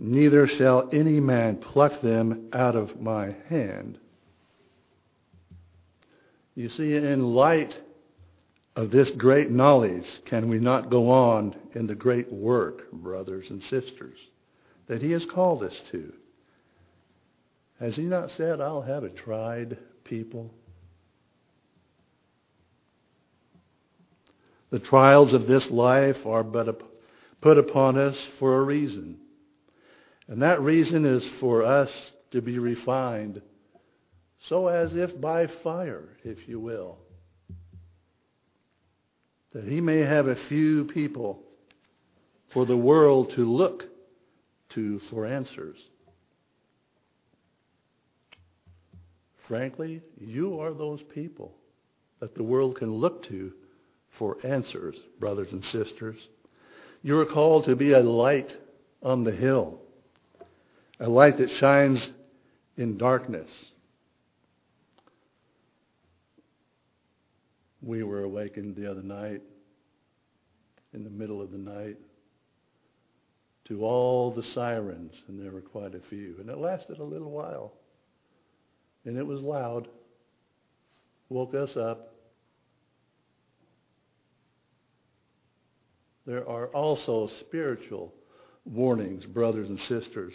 Neither 0.01 0.49
shall 0.49 0.89
any 0.93 1.21
man 1.21 1.59
pluck 1.59 2.01
them 2.03 2.49
out 2.53 2.75
of 2.75 3.01
my 3.01 3.37
hand. 3.49 4.01
You 6.57 6.69
see, 6.71 6.97
in 6.97 7.23
light 7.23 7.79
of 8.75 8.91
this 8.91 9.13
great 9.13 9.49
knowledge, 9.49 10.07
can 10.25 10.49
we 10.49 10.59
not 10.59 10.91
go 10.91 11.09
on 11.09 11.55
in 11.77 11.87
the 11.87 11.95
great 11.95 12.33
work, 12.33 12.91
brothers 12.91 13.49
and 13.49 13.63
sisters, 13.63 14.19
that 14.89 15.03
He 15.03 15.13
has 15.13 15.25
called 15.25 15.63
us 15.63 15.81
to? 15.93 16.13
Has 17.79 17.95
He 17.95 18.03
not 18.03 18.33
said, 18.33 18.61
I'll 18.61 18.83
have 18.83 19.05
a 19.05 19.09
tried 19.09 19.79
people? 20.03 20.53
The 24.73 24.81
trials 24.81 25.33
of 25.33 25.47
this 25.47 25.71
life 25.71 26.27
are 26.27 26.43
but 26.43 26.83
put 27.41 27.59
upon 27.59 27.97
us 27.97 28.17
for 28.41 28.59
a 28.59 28.65
reason. 28.65 29.19
And 30.27 30.43
that 30.43 30.61
reason 30.61 31.05
is 31.05 31.25
for 31.39 31.63
us 31.63 31.91
to 32.33 32.43
be 32.43 32.59
refined, 32.59 33.43
so 34.49 34.67
as 34.67 34.97
if 34.97 35.21
by 35.21 35.47
fire, 35.47 36.17
if 36.25 36.49
you 36.49 36.59
will 36.59 36.99
that 39.53 39.65
he 39.65 39.81
may 39.81 39.99
have 39.99 40.27
a 40.27 40.37
few 40.49 40.85
people 40.87 41.43
for 42.53 42.65
the 42.67 42.77
world 42.77 43.31
to 43.31 43.45
look 43.45 43.85
to 44.71 44.99
for 45.11 45.27
answers. 45.27 45.77
Frankly, 49.47 50.01
you 50.19 50.61
are 50.61 50.73
those 50.73 51.03
people 51.15 51.55
that 52.21 52.35
the 52.35 52.43
world 52.43 52.77
can 52.77 52.95
look 52.95 53.25
to 53.25 53.53
for 54.19 54.37
answers, 54.45 54.97
brothers 55.19 55.49
and 55.53 55.65
sisters. 55.67 56.17
You 57.03 57.19
are 57.19 57.27
called 57.27 57.65
to 57.65 57.77
be 57.77 57.93
a 57.93 58.01
light 58.01 58.53
on 59.03 59.25
the 59.25 59.33
hill, 59.33 59.81
a 61.01 61.09
light 61.09 61.39
that 61.39 61.51
shines 61.51 62.11
in 62.77 62.99
darkness. 62.99 63.49
We 67.81 68.05
were 68.05 68.23
awakened 68.23 68.77
the 68.77 68.89
other 68.91 69.03
night, 69.03 69.43
in 70.95 71.05
the 71.05 71.11
middle 71.11 71.41
of 71.41 71.51
the 71.51 71.59
night, 71.59 71.97
to 73.65 73.85
all 73.85 74.31
the 74.31 74.43
sirens, 74.43 75.15
and 75.27 75.41
there 75.43 75.51
were 75.51 75.63
quite 75.63 75.95
a 75.95 76.01
few. 76.11 76.37
And 76.39 76.49
it 76.49 76.59
lasted 76.59 76.99
a 76.99 77.05
little 77.05 77.31
while. 77.31 77.73
And 79.05 79.17
it 79.17 79.27
was 79.27 79.41
loud. 79.41 79.89
Woke 81.29 81.55
us 81.55 81.77
up. 81.77 82.12
There 86.33 86.49
are 86.49 86.69
also 86.69 87.27
spiritual 87.41 88.11
warnings, 88.65 89.27
brothers 89.27 89.69
and 89.69 89.79
sisters. 89.81 90.33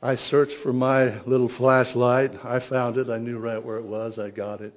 I 0.00 0.16
searched 0.16 0.62
for 0.62 0.72
my 0.72 1.20
little 1.26 1.50
flashlight. 1.50 2.42
I 2.42 2.60
found 2.60 2.96
it. 2.96 3.10
I 3.10 3.18
knew 3.18 3.36
right 3.36 3.62
where 3.62 3.76
it 3.76 3.84
was. 3.84 4.18
I 4.18 4.30
got 4.30 4.62
it 4.62 4.72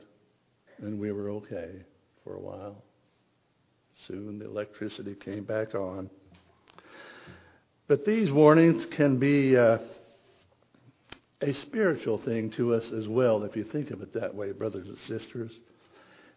and 0.79 0.99
we 0.99 1.13
were 1.13 1.29
okay 1.29 1.69
for 2.25 2.35
a 2.35 2.41
while. 2.41 2.83
Soon 4.05 4.37
the 4.37 4.47
electricity 4.47 5.15
came 5.15 5.45
back 5.45 5.75
on. 5.75 6.09
But 7.87 8.03
these 8.03 8.33
warnings 8.33 8.85
can 8.91 9.17
be 9.17 9.55
uh, 9.55 9.77
a 11.39 11.53
spiritual 11.53 12.17
thing 12.17 12.51
to 12.57 12.73
us 12.73 12.91
as 12.91 13.07
well, 13.07 13.45
if 13.45 13.55
you 13.55 13.63
think 13.63 13.91
of 13.91 14.01
it 14.01 14.13
that 14.15 14.35
way, 14.35 14.51
brothers 14.51 14.89
and 14.89 14.97
sisters. 15.07 15.53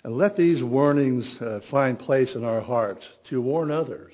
And 0.04 0.16
let 0.16 0.36
these 0.36 0.62
warnings 0.62 1.24
uh, 1.40 1.60
find 1.70 1.98
place 1.98 2.34
in 2.34 2.44
our 2.44 2.60
hearts 2.60 3.04
to 3.30 3.40
warn 3.40 3.70
others, 3.70 4.12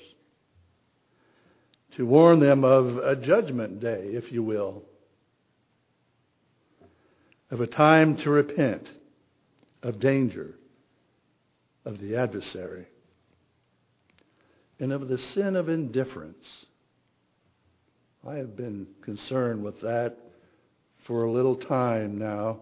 to 1.97 2.05
warn 2.05 2.41
them 2.41 2.63
of 2.63 2.99
a 2.99 3.17
judgment 3.17 3.81
day, 3.81 4.11
if 4.13 4.31
you 4.31 4.43
will, 4.43 4.85
of 7.51 7.61
a 7.61 7.67
time 7.67 8.17
to 8.19 8.31
repent 8.31 8.89
of 9.83 9.99
danger 9.99 10.55
of 11.85 11.99
the 12.01 12.17
adversary 12.17 12.87
and 14.79 14.93
of 14.93 15.09
the 15.09 15.19
sin 15.19 15.57
of 15.57 15.71
indifference. 15.71 16.47
I 18.27 18.35
have 18.35 18.57
been 18.57 18.89
concerned 19.01 19.65
with 19.65 19.81
that 19.81 20.19
for 21.07 21.25
a 21.25 21.33
little 21.33 21.57
time 21.57 22.19
now. 22.19 22.61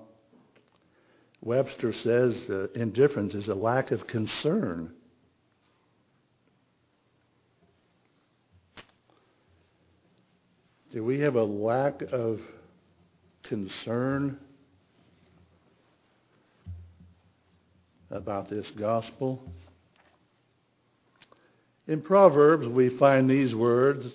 Webster 1.40 1.92
says 1.92 2.36
uh, 2.50 2.68
indifference 2.74 3.34
is 3.34 3.48
a 3.48 3.54
lack 3.54 3.90
of 3.90 4.06
concern. 4.06 4.92
Do 10.92 11.04
we 11.04 11.20
have 11.20 11.36
a 11.36 11.44
lack 11.44 12.02
of 12.02 12.40
concern 13.48 14.38
about 18.10 18.48
this 18.48 18.66
gospel. 18.78 19.42
In 21.86 22.00
Proverbs, 22.00 22.66
we 22.66 22.96
find 22.98 23.28
these 23.28 23.54
words 23.54 24.06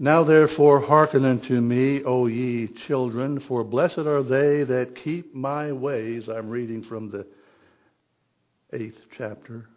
Now 0.00 0.22
therefore 0.22 0.80
hearken 0.80 1.24
unto 1.24 1.60
me, 1.60 2.04
O 2.04 2.26
ye 2.26 2.68
children, 2.86 3.40
for 3.40 3.64
blessed 3.64 3.98
are 3.98 4.22
they 4.22 4.62
that 4.62 4.94
keep 5.02 5.34
my 5.34 5.72
ways. 5.72 6.28
I'm 6.28 6.48
reading 6.48 6.84
from 6.84 7.10
the 7.10 7.26
eighth 8.72 9.00
chapter, 9.16 9.68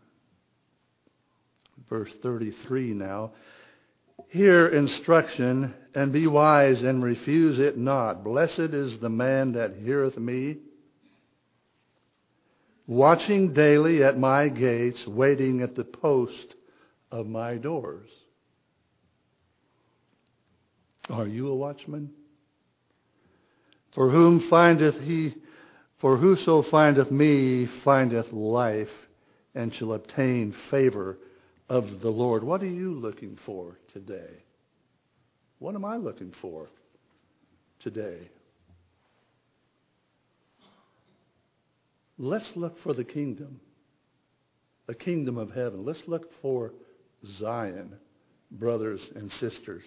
verse 1.89 2.11
33 2.21 2.93
now. 2.93 3.31
Hear 4.27 4.67
instruction 4.67 5.73
and 5.95 6.13
be 6.13 6.27
wise 6.27 6.83
and 6.83 7.03
refuse 7.03 7.57
it 7.57 7.77
not. 7.77 8.23
Blessed 8.23 8.59
is 8.59 8.99
the 8.99 9.09
man 9.09 9.53
that 9.53 9.77
heareth 9.83 10.19
me, 10.19 10.57
watching 12.85 13.53
daily 13.53 14.03
at 14.03 14.19
my 14.19 14.49
gates, 14.49 15.07
waiting 15.07 15.63
at 15.63 15.75
the 15.75 15.83
post 15.83 16.53
of 17.11 17.25
my 17.25 17.55
doors. 17.55 18.07
Are 21.09 21.27
you 21.27 21.49
a 21.49 21.55
watchman? 21.55 22.11
For 23.93 24.09
whom 24.09 24.49
findeth 24.49 24.99
he, 25.01 25.35
for 25.99 26.17
whoso 26.17 26.61
findeth 26.63 27.11
me 27.11 27.67
findeth 27.83 28.31
life 28.31 28.89
and 29.53 29.73
shall 29.73 29.93
obtain 29.93 30.55
favor 30.69 31.17
of 31.67 32.01
the 32.01 32.09
Lord. 32.09 32.43
What 32.43 32.61
are 32.61 32.67
you 32.67 32.93
looking 32.93 33.37
for 33.45 33.77
today? 33.93 34.43
What 35.59 35.75
am 35.75 35.85
I 35.85 35.97
looking 35.97 36.33
for 36.41 36.69
today? 37.79 38.29
Let's 42.17 42.51
look 42.55 42.81
for 42.83 42.93
the 42.93 43.03
kingdom, 43.03 43.59
the 44.85 44.95
kingdom 44.95 45.37
of 45.37 45.51
heaven. 45.51 45.85
Let's 45.85 46.01
look 46.07 46.31
for 46.41 46.71
Zion, 47.39 47.95
brothers 48.51 49.01
and 49.15 49.31
sisters. 49.33 49.83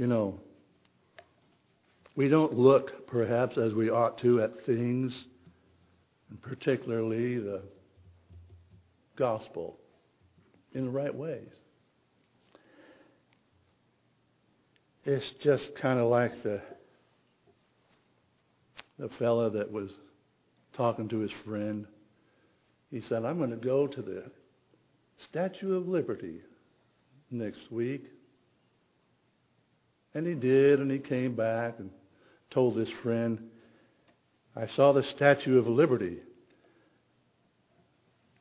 You 0.00 0.06
know, 0.06 0.40
we 2.16 2.30
don't 2.30 2.56
look 2.56 3.06
perhaps 3.06 3.58
as 3.58 3.74
we 3.74 3.90
ought 3.90 4.16
to 4.20 4.40
at 4.40 4.64
things, 4.64 5.12
and 6.30 6.40
particularly 6.40 7.36
the 7.38 7.60
gospel, 9.14 9.76
in 10.72 10.86
the 10.86 10.90
right 10.90 11.14
ways. 11.14 11.50
It's 15.04 15.26
just 15.44 15.64
kind 15.82 15.98
of 15.98 16.08
like 16.08 16.42
the 16.44 16.62
the 18.98 19.10
fellow 19.18 19.50
that 19.50 19.70
was 19.70 19.90
talking 20.72 21.10
to 21.10 21.18
his 21.18 21.32
friend. 21.44 21.86
He 22.90 23.02
said, 23.02 23.26
"I'm 23.26 23.36
going 23.36 23.50
to 23.50 23.56
go 23.56 23.86
to 23.86 24.00
the 24.00 24.30
Statue 25.28 25.76
of 25.76 25.88
Liberty 25.88 26.40
next 27.30 27.70
week." 27.70 28.04
And 30.14 30.26
he 30.26 30.34
did, 30.34 30.80
and 30.80 30.90
he 30.90 30.98
came 30.98 31.34
back 31.34 31.78
and 31.78 31.90
told 32.50 32.76
his 32.76 32.90
friend, 33.02 33.50
I 34.56 34.66
saw 34.66 34.92
the 34.92 35.04
Statue 35.04 35.58
of 35.58 35.68
Liberty. 35.68 36.18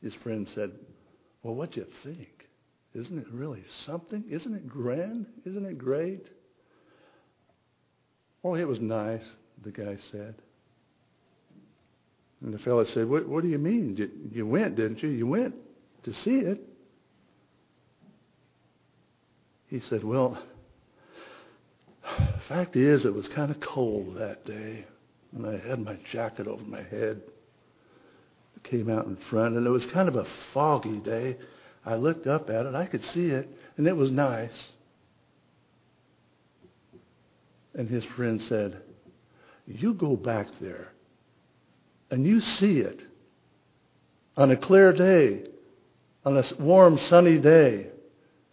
His 0.01 0.13
friend 0.15 0.47
said, 0.55 0.71
Well, 1.43 1.55
what'd 1.55 1.77
you 1.77 1.85
think? 2.03 2.47
Isn't 2.95 3.19
it 3.19 3.27
really 3.31 3.63
something? 3.85 4.23
Isn't 4.29 4.55
it 4.55 4.67
grand? 4.67 5.27
Isn't 5.45 5.65
it 5.65 5.77
great? 5.77 6.27
Oh, 8.43 8.55
it 8.55 8.67
was 8.67 8.79
nice, 8.79 9.23
the 9.63 9.71
guy 9.71 9.97
said. 10.11 10.35
And 12.41 12.53
the 12.53 12.59
fellow 12.59 12.85
said, 12.85 13.07
What, 13.07 13.27
what 13.27 13.43
do 13.43 13.49
you 13.49 13.59
mean? 13.59 14.31
You 14.31 14.47
went, 14.47 14.75
didn't 14.75 15.03
you? 15.03 15.09
You 15.09 15.27
went 15.27 15.55
to 16.03 16.13
see 16.13 16.39
it. 16.39 16.59
He 19.67 19.81
said, 19.81 20.03
Well, 20.03 20.41
fact 22.49 22.75
is, 22.75 23.05
it 23.05 23.13
was 23.13 23.27
kind 23.27 23.51
of 23.51 23.59
cold 23.59 24.15
that 24.17 24.43
day, 24.43 24.83
and 25.33 25.45
I 25.45 25.59
had 25.59 25.79
my 25.79 25.95
jacket 26.11 26.47
over 26.47 26.63
my 26.63 26.81
head. 26.81 27.21
I 28.57 28.67
came 28.67 28.89
out 28.89 29.05
in 29.05 29.17
front, 29.29 29.55
and 29.55 29.67
it 29.67 29.69
was 29.69 29.85
kind 29.85 30.09
of 30.09 30.15
a 30.15 30.25
foggy 30.51 30.97
day. 30.97 31.37
I 31.85 31.95
looked 31.95 32.25
up 32.25 32.49
at 32.49 32.65
it, 32.65 32.73
I 32.73 32.87
could 32.87 33.05
see 33.05 33.27
it, 33.27 33.47
and 33.77 33.87
it 33.87 33.95
was 33.95 34.09
nice. 34.09 34.69
And 37.75 37.87
his 37.87 38.03
friend 38.03 38.41
said, 38.41 38.81
You 39.67 39.93
go 39.93 40.15
back 40.15 40.47
there, 40.59 40.91
and 42.09 42.25
you 42.25 42.41
see 42.41 42.79
it 42.79 42.99
on 44.35 44.49
a 44.49 44.57
clear 44.57 44.91
day, 44.91 45.43
on 46.25 46.35
a 46.35 46.43
warm, 46.59 46.97
sunny 46.97 47.37
day, 47.37 47.89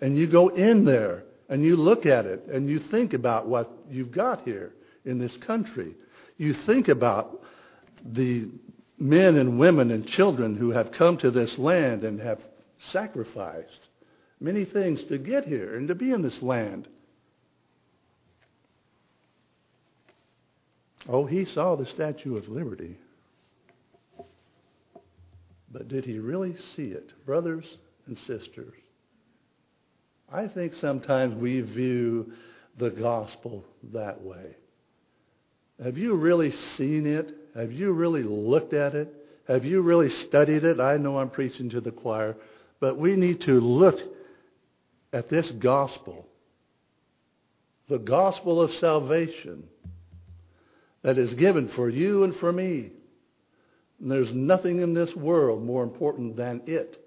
and 0.02 0.18
you 0.18 0.26
go 0.26 0.48
in 0.48 0.84
there 0.84 1.22
and 1.48 1.64
you 1.64 1.76
look 1.76 2.06
at 2.06 2.26
it 2.26 2.46
and 2.46 2.68
you 2.68 2.78
think 2.78 3.14
about 3.14 3.46
what 3.46 3.72
you've 3.90 4.12
got 4.12 4.42
here 4.42 4.72
in 5.04 5.18
this 5.18 5.36
country. 5.38 5.94
You 6.36 6.54
think 6.66 6.88
about 6.88 7.42
the 8.04 8.48
men 8.98 9.36
and 9.36 9.58
women 9.58 9.90
and 9.90 10.06
children 10.06 10.56
who 10.56 10.70
have 10.70 10.92
come 10.92 11.18
to 11.18 11.30
this 11.30 11.58
land 11.58 12.04
and 12.04 12.20
have 12.20 12.40
sacrificed 12.90 13.88
many 14.40 14.64
things 14.64 15.02
to 15.04 15.18
get 15.18 15.44
here 15.44 15.76
and 15.76 15.88
to 15.88 15.94
be 15.94 16.12
in 16.12 16.22
this 16.22 16.42
land. 16.42 16.88
Oh, 21.08 21.24
he 21.24 21.44
saw 21.44 21.76
the 21.76 21.86
Statue 21.86 22.36
of 22.36 22.48
Liberty. 22.48 22.98
But 25.70 25.88
did 25.88 26.04
he 26.04 26.18
really 26.18 26.56
see 26.56 26.86
it? 26.86 27.12
Brothers 27.24 27.78
and 28.06 28.18
sisters, 28.18 28.74
I 30.32 30.48
think 30.48 30.74
sometimes 30.74 31.34
we 31.34 31.60
view 31.60 32.32
the 32.76 32.90
gospel 32.90 33.64
that 33.92 34.22
way. 34.22 34.56
Have 35.82 35.98
you 35.98 36.14
really 36.14 36.52
seen 36.76 37.06
it? 37.06 37.34
Have 37.54 37.72
you 37.72 37.92
really 37.92 38.22
looked 38.22 38.72
at 38.72 38.94
it? 38.94 39.12
Have 39.48 39.64
you 39.64 39.82
really 39.82 40.10
studied 40.10 40.64
it? 40.64 40.80
I 40.80 40.96
know 40.96 41.18
I'm 41.18 41.30
preaching 41.30 41.70
to 41.70 41.80
the 41.80 41.90
choir, 41.90 42.36
but 42.80 42.98
we 42.98 43.16
need 43.16 43.42
to 43.42 43.60
look 43.60 43.98
at 45.12 45.28
this 45.28 45.48
gospel, 45.50 46.26
the 47.88 47.98
gospel 47.98 48.60
of 48.60 48.72
salvation 48.74 49.64
that 51.02 51.18
is 51.18 51.32
given 51.34 51.68
for 51.68 51.88
you 51.88 52.24
and 52.24 52.34
for 52.36 52.52
me. 52.52 52.90
And 54.00 54.10
there's 54.10 54.32
nothing 54.34 54.80
in 54.80 54.92
this 54.92 55.14
world 55.14 55.62
more 55.62 55.84
important 55.84 56.36
than 56.36 56.62
it. 56.66 57.02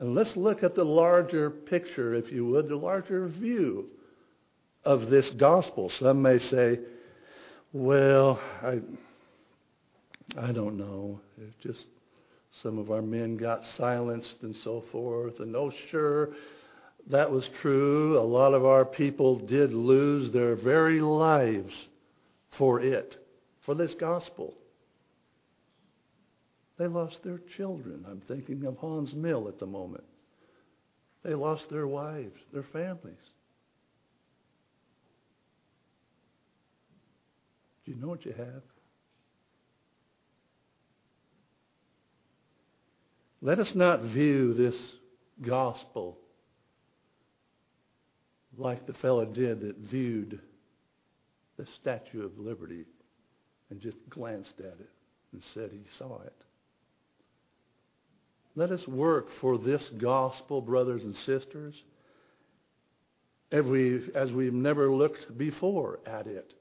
And 0.00 0.14
let's 0.14 0.36
look 0.36 0.62
at 0.62 0.74
the 0.74 0.84
larger 0.84 1.50
picture, 1.50 2.14
if 2.14 2.32
you 2.32 2.44
would, 2.46 2.68
the 2.68 2.76
larger 2.76 3.28
view 3.28 3.86
of 4.84 5.10
this 5.10 5.28
gospel. 5.30 5.90
Some 5.90 6.22
may 6.22 6.38
say, 6.38 6.78
well, 7.72 8.40
I, 8.62 8.80
I 10.38 10.52
don't 10.52 10.76
know. 10.76 11.20
It's 11.40 11.56
just 11.62 11.86
some 12.62 12.78
of 12.78 12.90
our 12.90 13.02
men 13.02 13.36
got 13.36 13.64
silenced 13.64 14.36
and 14.42 14.54
so 14.54 14.84
forth. 14.92 15.40
And 15.40 15.56
oh, 15.56 15.72
sure, 15.90 16.30
that 17.08 17.30
was 17.30 17.48
true. 17.60 18.18
A 18.18 18.20
lot 18.20 18.54
of 18.54 18.64
our 18.64 18.84
people 18.84 19.36
did 19.36 19.72
lose 19.72 20.32
their 20.32 20.54
very 20.54 21.00
lives 21.00 21.74
for 22.52 22.80
it, 22.80 23.16
for 23.62 23.74
this 23.74 23.94
gospel. 23.94 24.54
They 26.78 26.86
lost 26.86 27.22
their 27.22 27.40
children. 27.56 28.04
I'm 28.08 28.22
thinking 28.26 28.64
of 28.66 28.76
Haun's 28.78 29.14
Mill 29.14 29.48
at 29.48 29.58
the 29.58 29.66
moment. 29.66 30.04
They 31.22 31.34
lost 31.34 31.70
their 31.70 31.86
wives, 31.86 32.38
their 32.52 32.64
families. 32.64 33.14
Do 37.84 37.92
you 37.92 37.98
know 37.98 38.08
what 38.08 38.24
you 38.24 38.32
have? 38.32 38.62
Let 43.42 43.58
us 43.58 43.70
not 43.74 44.02
view 44.02 44.54
this 44.54 44.76
gospel 45.46 46.16
like 48.56 48.86
the 48.86 48.94
fellow 48.94 49.26
did 49.26 49.60
that 49.60 49.76
viewed 49.76 50.40
the 51.58 51.66
Statue 51.80 52.24
of 52.24 52.38
Liberty 52.38 52.84
and 53.70 53.80
just 53.80 53.96
glanced 54.08 54.54
at 54.60 54.64
it 54.80 54.90
and 55.32 55.42
said 55.52 55.70
he 55.72 55.82
saw 55.98 56.22
it. 56.22 56.32
Let 58.56 58.70
us 58.70 58.86
work 58.86 59.26
for 59.40 59.58
this 59.58 59.82
gospel, 59.98 60.60
brothers 60.60 61.02
and 61.02 61.14
sisters, 61.26 61.74
as, 63.50 63.64
we, 63.64 64.00
as 64.14 64.30
we've 64.30 64.54
never 64.54 64.90
looked 64.90 65.36
before 65.36 65.98
at 66.06 66.26
it. 66.26 66.54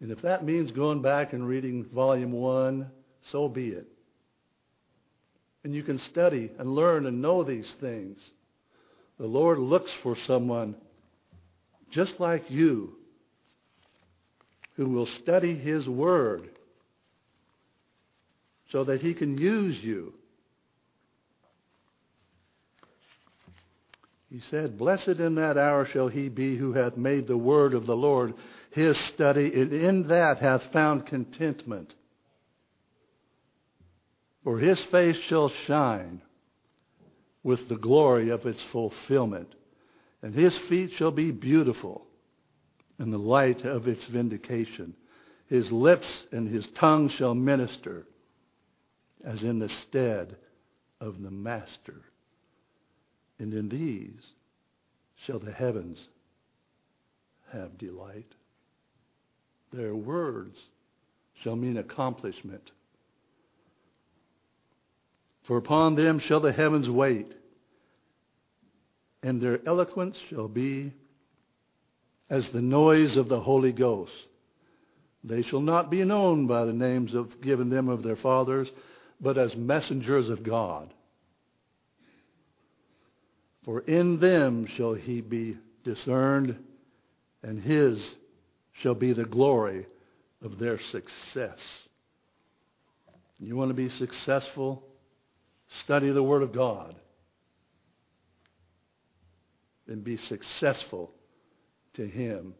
And 0.00 0.10
if 0.10 0.22
that 0.22 0.44
means 0.44 0.70
going 0.70 1.02
back 1.02 1.32
and 1.32 1.46
reading 1.46 1.84
volume 1.94 2.32
one, 2.32 2.90
so 3.30 3.48
be 3.48 3.68
it. 3.68 3.86
And 5.62 5.74
you 5.74 5.82
can 5.82 5.98
study 5.98 6.50
and 6.58 6.74
learn 6.74 7.06
and 7.06 7.20
know 7.20 7.44
these 7.44 7.70
things. 7.80 8.18
The 9.18 9.26
Lord 9.26 9.58
looks 9.58 9.90
for 10.02 10.16
someone 10.26 10.74
just 11.90 12.18
like 12.18 12.50
you 12.50 12.96
who 14.76 14.88
will 14.88 15.06
study 15.06 15.54
His 15.54 15.86
Word 15.86 16.48
so 18.70 18.84
that 18.84 19.00
he 19.00 19.14
can 19.14 19.36
use 19.36 19.78
you. 19.82 20.14
He 24.30 24.40
said, 24.50 24.78
Blessed 24.78 25.08
in 25.08 25.34
that 25.36 25.58
hour 25.58 25.86
shall 25.86 26.08
he 26.08 26.28
be 26.28 26.56
who 26.56 26.72
hath 26.72 26.96
made 26.96 27.26
the 27.26 27.36
word 27.36 27.74
of 27.74 27.86
the 27.86 27.96
Lord 27.96 28.34
his 28.70 28.96
study, 28.96 29.52
and 29.54 29.72
in 29.72 30.08
that 30.08 30.38
hath 30.38 30.72
found 30.72 31.06
contentment. 31.06 31.94
For 34.44 34.58
his 34.58 34.80
face 34.80 35.16
shall 35.28 35.48
shine 35.48 36.22
with 37.42 37.68
the 37.68 37.76
glory 37.76 38.30
of 38.30 38.46
its 38.46 38.60
fulfillment, 38.72 39.54
and 40.22 40.34
his 40.34 40.56
feet 40.56 40.92
shall 40.92 41.10
be 41.10 41.30
beautiful 41.30 42.06
in 42.98 43.10
the 43.10 43.18
light 43.18 43.64
of 43.64 43.88
its 43.88 44.04
vindication. 44.04 44.94
His 45.46 45.72
lips 45.72 46.06
and 46.30 46.48
his 46.48 46.66
tongue 46.74 47.08
shall 47.08 47.34
minister 47.34 48.06
as 49.24 49.42
in 49.42 49.58
the 49.58 49.68
stead 49.68 50.36
of 51.00 51.22
the 51.22 51.30
Master. 51.30 52.02
And 53.38 53.52
in 53.54 53.68
these 53.68 54.20
shall 55.26 55.38
the 55.38 55.52
heavens 55.52 55.98
have 57.52 57.78
delight. 57.78 58.32
Their 59.72 59.94
words 59.94 60.56
shall 61.42 61.56
mean 61.56 61.76
accomplishment. 61.76 62.70
For 65.46 65.56
upon 65.56 65.94
them 65.94 66.18
shall 66.18 66.40
the 66.40 66.52
heavens 66.52 66.88
wait, 66.88 67.32
and 69.22 69.40
their 69.40 69.60
eloquence 69.66 70.16
shall 70.28 70.48
be 70.48 70.92
as 72.28 72.48
the 72.52 72.62
noise 72.62 73.16
of 73.16 73.28
the 73.28 73.40
Holy 73.40 73.72
Ghost. 73.72 74.12
They 75.24 75.42
shall 75.42 75.60
not 75.60 75.90
be 75.90 76.04
known 76.04 76.46
by 76.46 76.64
the 76.64 76.72
names 76.72 77.14
of, 77.14 77.40
given 77.40 77.68
them 77.68 77.88
of 77.88 78.02
their 78.02 78.16
fathers, 78.16 78.68
but 79.20 79.36
as 79.36 79.54
messengers 79.56 80.28
of 80.28 80.42
God. 80.42 80.92
For 83.64 83.80
in 83.80 84.20
them 84.20 84.66
shall 84.76 84.94
he 84.94 85.20
be 85.20 85.58
discerned, 85.84 86.56
and 87.42 87.60
his 87.60 87.98
shall 88.82 88.94
be 88.94 89.12
the 89.12 89.24
glory 89.24 89.86
of 90.42 90.58
their 90.58 90.78
success. 90.90 91.58
You 93.38 93.56
want 93.56 93.70
to 93.70 93.74
be 93.74 93.90
successful? 93.98 94.82
Study 95.84 96.10
the 96.10 96.22
Word 96.22 96.42
of 96.42 96.52
God. 96.52 96.94
And 99.86 100.04
be 100.04 100.16
successful 100.16 101.10
to 101.94 102.06
Him 102.06 102.54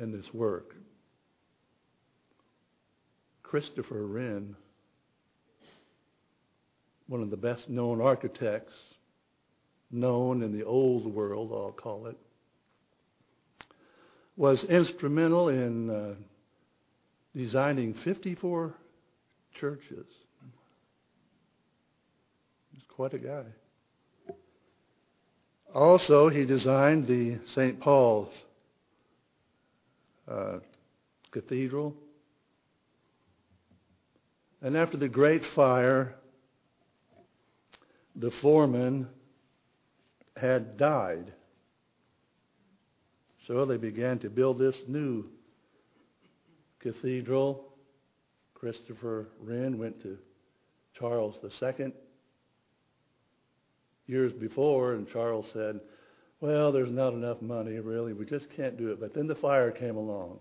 in 0.00 0.12
this 0.12 0.26
work. 0.32 0.74
Christopher 3.42 4.06
Wren, 4.06 4.56
one 7.06 7.22
of 7.22 7.30
the 7.30 7.36
best 7.36 7.68
known 7.68 8.00
architects 8.00 8.74
known 9.90 10.42
in 10.42 10.56
the 10.56 10.64
old 10.64 11.06
world, 11.06 11.50
I'll 11.52 11.72
call 11.72 12.06
it, 12.06 12.18
was 14.38 14.62
instrumental 14.64 15.48
in 15.48 15.90
uh, 15.90 16.14
designing 17.36 17.92
54 18.04 18.72
churches. 19.60 20.06
He's 22.72 22.84
quite 22.88 23.14
a 23.14 23.18
guy. 23.18 23.42
Also, 25.74 26.28
he 26.28 26.46
designed 26.46 27.08
the 27.08 27.40
St. 27.56 27.80
Paul's 27.80 28.32
uh, 30.30 30.58
Cathedral. 31.32 31.94
And 34.62 34.76
after 34.76 34.96
the 34.96 35.08
Great 35.08 35.42
Fire, 35.56 36.14
the 38.14 38.30
foreman 38.40 39.08
had 40.36 40.76
died. 40.76 41.32
So 43.48 43.64
they 43.64 43.78
began 43.78 44.18
to 44.20 44.30
build 44.30 44.58
this 44.58 44.76
new 44.86 45.24
cathedral. 46.80 47.72
Christopher 48.54 49.28
Wren 49.40 49.78
went 49.78 50.02
to 50.02 50.18
Charles 50.98 51.34
II 51.42 51.92
years 54.06 54.32
before, 54.32 54.94
and 54.94 55.08
Charles 55.08 55.46
said, 55.52 55.80
Well, 56.40 56.72
there's 56.72 56.90
not 56.90 57.14
enough 57.14 57.40
money, 57.40 57.78
really. 57.78 58.12
We 58.12 58.26
just 58.26 58.46
can't 58.54 58.76
do 58.76 58.90
it. 58.90 59.00
But 59.00 59.14
then 59.14 59.26
the 59.26 59.34
fire 59.36 59.70
came 59.70 59.96
along, 59.96 60.40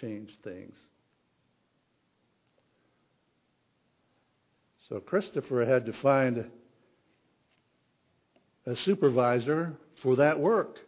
changed 0.00 0.32
things. 0.42 0.74
So 4.88 4.98
Christopher 5.00 5.64
had 5.64 5.86
to 5.86 5.92
find 6.02 6.46
a 8.66 8.76
supervisor 8.76 9.74
for 10.02 10.16
that 10.16 10.38
work, 10.38 10.78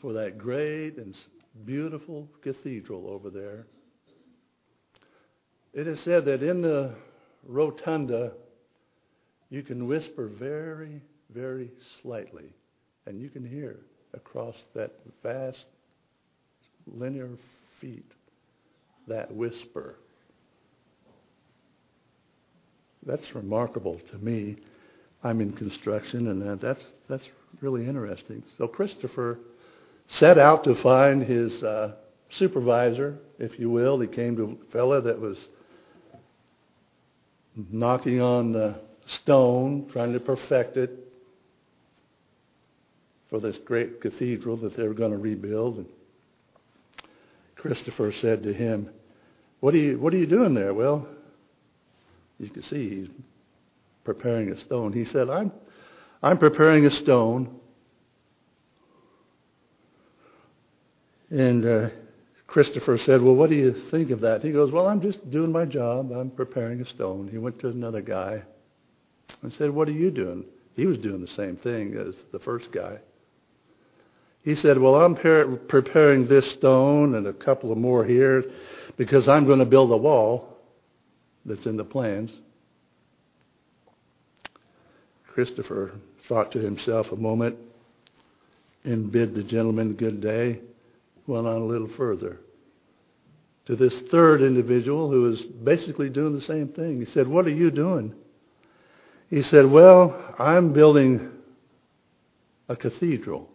for 0.00 0.12
that 0.14 0.38
great 0.38 0.96
and 0.96 1.16
beautiful 1.64 2.28
cathedral 2.42 3.08
over 3.08 3.30
there. 3.30 3.66
It 5.72 5.86
is 5.86 6.00
said 6.00 6.24
that 6.26 6.42
in 6.42 6.62
the 6.62 6.94
rotunda, 7.46 8.32
you 9.50 9.62
can 9.62 9.86
whisper 9.86 10.28
very, 10.28 11.02
very 11.30 11.70
slightly, 12.02 12.52
and 13.06 13.20
you 13.20 13.28
can 13.28 13.46
hear 13.46 13.80
across 14.14 14.56
that 14.74 14.92
vast 15.22 15.66
linear 16.86 17.30
feet 17.80 18.10
that 19.06 19.34
whisper. 19.34 19.96
That's 23.04 23.34
remarkable 23.34 24.00
to 24.10 24.18
me. 24.18 24.56
I'm 25.22 25.40
in 25.40 25.52
construction, 25.52 26.28
and 26.28 26.42
uh, 26.42 26.54
that's 26.56 26.84
that's 27.08 27.24
really 27.60 27.86
interesting. 27.86 28.42
So 28.56 28.68
Christopher 28.68 29.38
set 30.08 30.38
out 30.38 30.64
to 30.64 30.74
find 30.74 31.22
his 31.22 31.62
uh, 31.62 31.94
supervisor, 32.30 33.18
if 33.38 33.58
you 33.58 33.70
will. 33.70 34.00
He 34.00 34.08
came 34.08 34.36
to 34.36 34.58
a 34.60 34.72
fellow 34.72 35.00
that 35.00 35.20
was 35.20 35.38
knocking 37.70 38.20
on 38.20 38.52
the 38.52 38.80
stone, 39.06 39.88
trying 39.92 40.12
to 40.12 40.20
perfect 40.20 40.76
it 40.76 40.90
for 43.28 43.40
this 43.40 43.56
great 43.58 44.00
cathedral 44.00 44.56
that 44.56 44.76
they 44.76 44.86
were 44.88 44.94
going 44.94 45.10
to 45.10 45.18
rebuild. 45.18 45.78
And 45.78 45.86
Christopher 47.56 48.12
said 48.12 48.42
to 48.44 48.52
him, 48.52 48.88
"What 49.60 49.74
are 49.74 49.78
you 49.78 49.98
What 49.98 50.14
are 50.14 50.18
you 50.18 50.26
doing 50.26 50.54
there?" 50.54 50.72
Well, 50.72 51.06
you 52.38 52.48
can 52.48 52.62
see 52.62 52.88
he's 52.88 53.08
preparing 54.04 54.50
a 54.50 54.56
stone. 54.58 54.92
He 54.92 55.04
said, 55.04 55.28
"I'm 55.28 55.52
I'm 56.22 56.38
preparing 56.38 56.86
a 56.86 56.90
stone." 56.90 57.57
And 61.30 61.64
uh, 61.64 61.88
Christopher 62.46 62.98
said, 62.98 63.20
Well, 63.22 63.34
what 63.34 63.50
do 63.50 63.56
you 63.56 63.74
think 63.90 64.10
of 64.10 64.20
that? 64.20 64.42
He 64.42 64.52
goes, 64.52 64.72
Well, 64.72 64.88
I'm 64.88 65.00
just 65.00 65.30
doing 65.30 65.52
my 65.52 65.64
job. 65.64 66.10
I'm 66.12 66.30
preparing 66.30 66.80
a 66.80 66.86
stone. 66.86 67.28
He 67.28 67.38
went 67.38 67.58
to 67.60 67.68
another 67.68 68.00
guy 68.00 68.42
and 69.42 69.52
said, 69.52 69.70
What 69.70 69.88
are 69.88 69.92
you 69.92 70.10
doing? 70.10 70.44
He 70.74 70.86
was 70.86 70.98
doing 70.98 71.20
the 71.20 71.28
same 71.28 71.56
thing 71.56 71.96
as 71.96 72.14
the 72.32 72.38
first 72.38 72.72
guy. 72.72 72.98
He 74.42 74.54
said, 74.54 74.78
Well, 74.78 74.94
I'm 74.94 75.14
preparing 75.14 76.26
this 76.26 76.50
stone 76.52 77.14
and 77.14 77.26
a 77.26 77.32
couple 77.32 77.70
of 77.70 77.78
more 77.78 78.04
here 78.04 78.44
because 78.96 79.28
I'm 79.28 79.46
going 79.46 79.58
to 79.58 79.66
build 79.66 79.90
a 79.90 79.96
wall 79.96 80.56
that's 81.44 81.66
in 81.66 81.76
the 81.76 81.84
plans. 81.84 82.30
Christopher 85.26 85.92
thought 86.28 86.50
to 86.52 86.58
himself 86.58 87.12
a 87.12 87.16
moment 87.16 87.56
and 88.84 89.12
bid 89.12 89.34
the 89.34 89.42
gentleman 89.42 89.94
good 89.94 90.20
day, 90.20 90.60
went 91.28 91.46
on 91.46 91.62
a 91.62 91.64
little 91.64 91.88
further 91.88 92.40
to 93.66 93.76
this 93.76 94.00
third 94.10 94.40
individual 94.40 95.10
who 95.10 95.22
was 95.22 95.42
basically 95.42 96.08
doing 96.08 96.34
the 96.34 96.40
same 96.40 96.68
thing. 96.68 96.98
He 96.98 97.04
said, 97.04 97.28
What 97.28 97.46
are 97.46 97.50
you 97.50 97.70
doing? 97.70 98.14
He 99.28 99.42
said, 99.42 99.66
Well, 99.66 100.34
I'm 100.38 100.72
building 100.72 101.30
a 102.68 102.74
cathedral. 102.74 103.48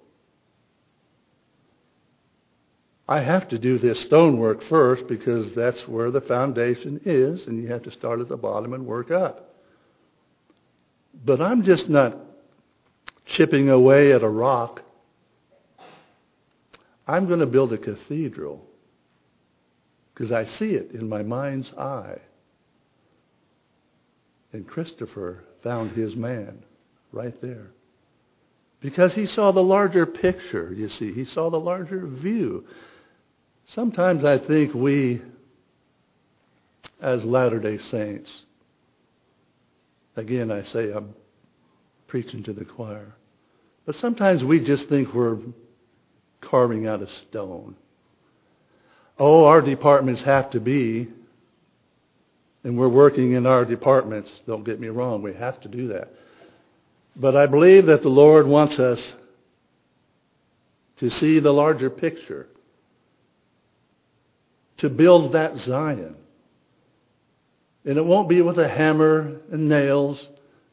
I 3.07 3.21
have 3.21 3.49
to 3.49 3.59
do 3.59 3.78
this 3.80 3.99
stonework 4.01 4.63
first 4.63 5.07
because 5.07 5.53
that's 5.55 5.88
where 5.88 6.09
the 6.09 6.21
foundation 6.21 7.01
is, 7.05 7.47
and 7.47 7.61
you 7.61 7.67
have 7.69 7.84
to 7.84 7.91
start 7.91 8.19
at 8.19 8.30
the 8.30 8.38
bottom 8.38 8.74
and 8.74 8.86
work 8.86 9.11
up. 9.11 9.55
But 11.26 11.41
I'm 11.41 11.63
just 11.63 11.89
not 11.89 12.17
chipping 13.26 13.69
away 13.69 14.13
at 14.13 14.24
a 14.24 14.30
rock. 14.30 14.82
I'm 17.08 17.28
going 17.28 17.39
to 17.39 17.45
build 17.45 17.74
a 17.74 17.78
cathedral 17.78 18.66
because 20.14 20.32
I 20.32 20.45
see 20.45 20.72
it 20.72 20.91
in 20.91 21.10
my 21.10 21.24
mind's 21.24 21.72
eye. 21.74 22.20
And 24.51 24.68
Christopher 24.68 25.43
found 25.64 25.91
his 25.91 26.16
man 26.16 26.64
right 27.12 27.39
there. 27.41 27.72
Because 28.80 29.14
he 29.14 29.26
saw 29.26 29.51
the 29.51 29.64
larger 29.64 30.06
picture, 30.06 30.74
you 30.74 30.89
see. 30.89 31.12
He 31.14 31.26
saw 31.26 31.49
the 31.49 31.60
larger 31.60 32.06
view. 32.06 32.66
Sometimes 33.66 34.24
I 34.26 34.38
think 34.38 34.74
we 34.74 35.22
as 37.01 37.24
Latter 37.24 37.60
day 37.60 37.78
Saints. 37.78 38.43
Again, 40.16 40.51
I 40.51 40.64
say 40.64 40.91
I'm 40.91 41.14
preaching 42.08 42.43
to 42.43 42.54
the 42.54 42.66
choir. 42.66 43.16
But 43.86 43.95
sometimes 43.95 44.43
we 44.43 44.64
just 44.64 44.88
think 44.88 45.14
we're 45.14 45.39
carving 46.49 46.87
out 46.87 47.01
of 47.01 47.09
stone. 47.29 47.75
Oh, 49.17 49.45
our 49.45 49.61
departments 49.61 50.21
have 50.23 50.49
to 50.51 50.59
be, 50.59 51.07
and 52.63 52.77
we're 52.77 52.89
working 52.89 53.33
in 53.33 53.45
our 53.45 53.65
departments. 53.65 54.29
Don't 54.47 54.63
get 54.63 54.79
me 54.79 54.87
wrong, 54.87 55.21
we 55.21 55.33
have 55.33 55.59
to 55.61 55.67
do 55.67 55.89
that. 55.89 56.13
But 57.15 57.35
I 57.35 57.45
believe 57.45 57.85
that 57.87 58.01
the 58.01 58.09
Lord 58.09 58.47
wants 58.47 58.79
us 58.79 58.99
to 60.97 61.09
see 61.09 61.39
the 61.39 61.53
larger 61.53 61.89
picture, 61.89 62.47
to 64.77 64.89
build 64.89 65.33
that 65.33 65.57
Zion. 65.57 66.15
And 67.85 67.97
it 67.97 68.05
won't 68.05 68.29
be 68.29 68.41
with 68.41 68.57
a 68.57 68.67
hammer 68.67 69.41
and 69.51 69.67
nails 69.67 70.27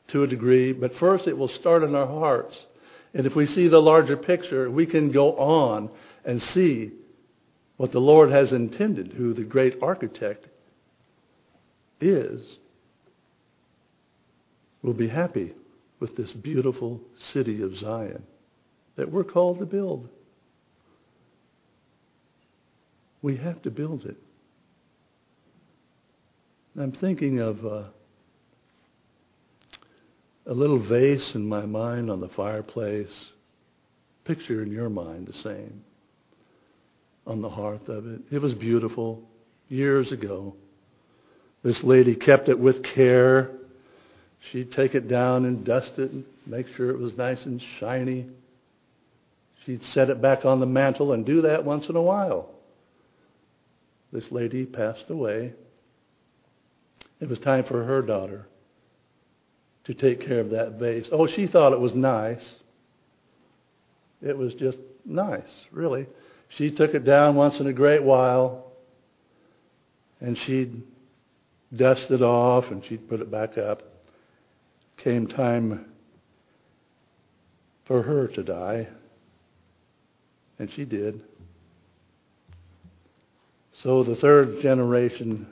to 0.09 0.23
a 0.23 0.27
degree, 0.27 0.73
but 0.73 0.97
first 0.97 1.27
it 1.27 1.37
will 1.37 1.49
start 1.49 1.83
in 1.83 1.95
our 1.95 2.07
hearts. 2.07 2.67
And 3.13 3.27
if 3.27 3.35
we 3.35 3.47
see 3.47 3.69
the 3.69 3.83
larger 3.83 4.17
picture, 4.17 4.71
we 4.71 4.87
can 4.87 5.11
go 5.11 5.37
on 5.37 5.91
and 6.25 6.41
see 6.41 6.93
what 7.77 7.93
the 7.93 8.01
Lord 8.01 8.31
has 8.31 8.53
intended, 8.53 9.13
who 9.13 9.33
the 9.33 9.43
great 9.43 9.79
architect 9.83 10.49
is. 12.01 12.59
We'll 14.83 14.95
be 14.95 15.09
happy 15.09 15.55
with 15.99 16.17
this 16.17 16.33
beautiful 16.33 17.01
city 17.17 17.63
of 17.63 17.77
Zion 17.77 18.23
that 18.97 19.11
we're 19.11 19.25
called 19.25 19.59
to 19.59 19.67
build. 19.67 20.09
We 23.23 23.37
have 23.37 23.61
to 23.63 23.71
build 23.71 24.07
it. 24.07 24.17
I'm 26.79 26.93
thinking 26.93 27.41
of 27.41 27.67
uh, 27.67 27.83
a 30.51 30.53
little 30.53 30.81
vase 30.81 31.37
in 31.37 31.49
my 31.49 31.65
mind 31.65 32.11
on 32.11 32.21
the 32.21 32.29
fireplace. 32.29 33.27
Picture 34.25 34.63
in 34.63 34.73
your 34.73 34.91
mind 34.91 35.29
the 35.29 35.33
same 35.33 35.85
on 37.25 37.41
the 37.41 37.49
hearth 37.49 37.89
of 37.89 38.07
it. 38.09 38.21
It 38.33 38.41
was 38.41 38.53
beautiful 38.55 39.23
years 39.69 40.11
ago. 40.11 40.57
This 41.63 41.85
lady 41.85 42.17
kept 42.17 42.49
it 42.49 42.59
with 42.59 42.83
care. 42.83 43.53
She'd 44.51 44.73
take 44.73 44.97
it 44.97 45.07
down 45.07 45.45
and 45.45 45.65
dust 45.65 45.93
it 45.99 46.11
and 46.11 46.25
make 46.47 46.67
sure 46.75 46.91
it 46.91 46.99
was 46.99 47.17
nice 47.17 47.45
and 47.45 47.63
shiny. 47.79 48.27
She'd 49.65 49.85
set 49.85 50.11
it 50.11 50.21
back 50.21 50.45
on 50.45 50.59
the 50.59 50.67
mantle 50.67 51.13
and 51.13 51.25
do 51.25 51.43
that 51.43 51.65
once 51.65 51.89
in 51.89 51.95
a 51.95 52.03
while. 52.03 52.51
This 54.13 54.33
lady 54.33 54.67
passed 54.67 55.11
away. 55.11 55.53
It 57.21 57.29
was 57.29 57.39
time 57.39 57.65
for 57.65 57.85
her 57.85 58.03
daughter 58.03 58.47
to 59.85 59.95
take 59.95 60.21
care 60.21 60.41
of 60.41 60.51
that 60.51 60.79
vase. 60.79 61.09
Oh, 61.11 61.27
she 61.27 61.47
thought 61.47 61.73
it 61.73 61.81
was 61.81 61.95
nice. 61.95 62.45
It 64.23 64.37
was 64.37 64.55
just 64.55 64.79
nice, 65.05 65.65
really. 65.73 66.07
She 66.51 66.71
took 66.71 66.95
it 66.95 67.05
down 67.05 67.37
once 67.37 67.59
in 67.61 67.67
a 67.67 67.73
great 67.73 68.03
while 68.03 68.71
and 70.21 70.37
she'd 70.39 70.83
dust 71.75 72.11
it 72.11 72.23
off 72.23 72.67
and 72.71 72.85
she'd 72.85 73.09
put 73.09 73.21
it 73.21 73.31
back 73.31 73.57
up. 73.57 73.83
Came 74.99 75.27
time 75.27 75.87
for 77.87 78.03
her 78.03 78.29
to 78.29 78.43
die, 78.43 78.87
and 80.59 80.71
she 80.73 80.85
did. 80.85 81.23
So 83.83 84.05
the 84.05 84.17
third 84.17 84.61
generation 84.61 85.49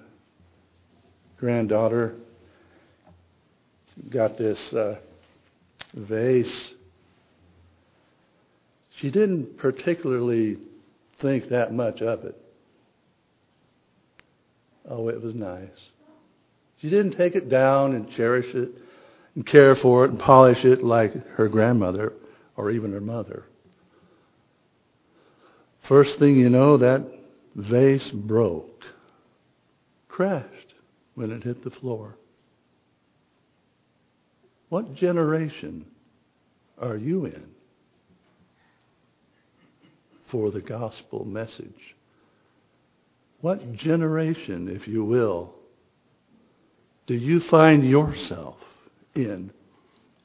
granddaughter 1.39 2.15
got 4.11 4.39
this 4.39 4.59
uh, 4.73 4.97
vase. 5.95 6.75
She 9.01 9.11
didn't 9.11 9.59
particularly 9.59 10.59
think 11.21 11.49
that 11.51 11.73
much 11.73 12.01
of 12.01 12.25
it. 12.25 12.37
Oh, 14.89 15.09
it 15.09 15.23
was 15.23 15.35
nice. 15.35 15.69
She 16.81 16.89
didn't 16.89 17.17
take 17.17 17.35
it 17.35 17.49
down 17.49 17.95
and 17.95 18.11
cherish 18.13 18.55
it 18.55 18.71
and 19.35 19.47
care 19.47 19.77
for 19.77 20.05
it 20.05 20.11
and 20.11 20.19
polish 20.19 20.65
it 20.65 20.83
like 20.83 21.13
her 21.31 21.49
grandmother 21.49 22.13
or 22.57 22.71
even 22.71 22.93
her 22.93 23.01
mother. 23.01 23.45
First 25.89 26.19
thing 26.19 26.37
you 26.37 26.51
know, 26.51 26.77
that 26.79 27.07
vase 27.55 28.11
broke, 28.13 28.85
crashed 30.09 30.75
when 31.15 31.31
it 31.31 31.43
hit 31.43 31.65
the 31.65 31.71
floor. 31.71 32.17
What 34.69 34.95
generation 34.95 35.87
are 36.79 36.97
you 36.97 37.25
in 37.25 37.45
for 40.31 40.51
the 40.51 40.61
gospel 40.61 41.25
message? 41.25 41.95
What 43.41 43.75
generation, 43.75 44.69
if 44.69 44.87
you 44.89 45.05
will, 45.05 45.55
do 47.07 47.15
you 47.15 47.41
find 47.41 47.89
yourself 47.89 48.57
in? 49.15 49.51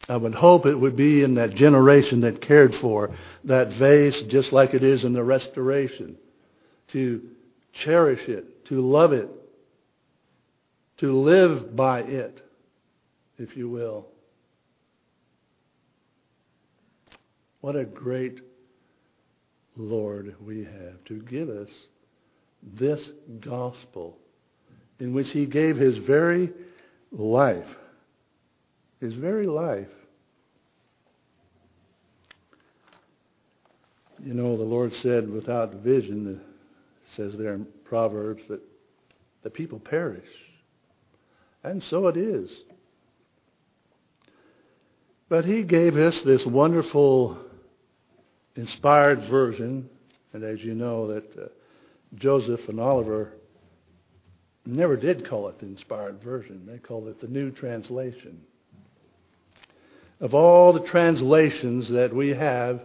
I 0.09 0.17
would 0.17 0.35
hope 0.35 0.65
it 0.65 0.75
would 0.75 0.97
be 0.97 1.23
in 1.23 1.35
that 1.35 1.55
generation 1.55 2.21
that 2.21 2.41
cared 2.41 2.75
for 2.75 3.15
that 3.45 3.69
vase 3.77 4.21
just 4.23 4.51
like 4.51 4.73
it 4.73 4.83
is 4.83 5.05
in 5.05 5.13
the 5.13 5.23
restoration. 5.23 6.17
To 6.89 7.21
cherish 7.71 8.27
it, 8.27 8.65
to 8.65 8.81
love 8.81 9.13
it, 9.13 9.29
to 10.97 11.17
live 11.17 11.75
by 11.75 12.01
it, 12.01 12.41
if 13.37 13.55
you 13.55 13.69
will. 13.69 14.07
What 17.63 17.77
a 17.77 17.85
great 17.85 18.41
Lord 19.77 20.35
we 20.45 20.65
have 20.65 21.01
to 21.05 21.21
give 21.21 21.47
us 21.47 21.69
this 22.61 23.09
gospel 23.39 24.17
in 24.99 25.13
which 25.13 25.29
he 25.29 25.45
gave 25.45 25.77
his 25.77 25.97
very 25.99 26.51
life. 27.13 27.69
His 28.99 29.13
very 29.13 29.47
life. 29.47 29.87
You 34.21 34.33
know, 34.33 34.57
the 34.57 34.63
Lord 34.63 34.93
said, 34.95 35.29
without 35.29 35.75
vision, 35.75 36.41
says 37.15 37.33
there 37.37 37.53
in 37.53 37.65
Proverbs, 37.85 38.43
that 38.49 38.59
the 39.43 39.49
people 39.49 39.79
perish. 39.79 40.27
And 41.63 41.81
so 41.83 42.07
it 42.07 42.17
is. 42.17 42.51
But 45.29 45.45
he 45.45 45.63
gave 45.63 45.95
us 45.95 46.19
this 46.23 46.45
wonderful 46.45 47.37
inspired 48.55 49.27
version, 49.29 49.89
and 50.33 50.43
as 50.43 50.63
you 50.63 50.75
know, 50.75 51.07
that 51.07 51.37
uh, 51.37 51.47
Joseph 52.15 52.67
and 52.69 52.79
Oliver 52.79 53.33
never 54.65 54.95
did 54.95 55.27
call 55.27 55.49
it 55.49 55.59
the 55.59 55.65
inspired 55.65 56.21
version. 56.21 56.65
They 56.65 56.77
called 56.77 57.07
it 57.07 57.19
the 57.19 57.27
New 57.27 57.51
Translation. 57.51 58.41
Of 60.19 60.33
all 60.33 60.71
the 60.73 60.87
translations 60.87 61.89
that 61.89 62.15
we 62.15 62.29
have 62.29 62.81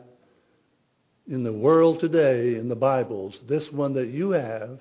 in 1.29 1.45
the 1.45 1.53
world 1.53 2.01
today 2.01 2.57
in 2.57 2.69
the 2.69 2.75
Bibles, 2.75 3.39
this 3.49 3.71
one 3.71 3.95
that 3.95 4.09
you 4.09 4.31
have 4.31 4.81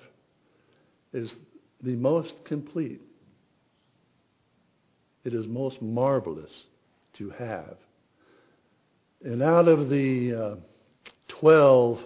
is 1.13 1.31
the 1.83 1.95
most 1.95 2.33
complete. 2.45 3.01
It 5.23 5.33
is 5.33 5.45
most 5.45 5.81
marvelous 5.81 6.51
to 7.17 7.29
have. 7.31 7.75
And 9.23 9.43
out 9.43 9.67
of 9.67 9.89
the 9.89 10.33
uh, 10.33 10.55
12 11.27 12.03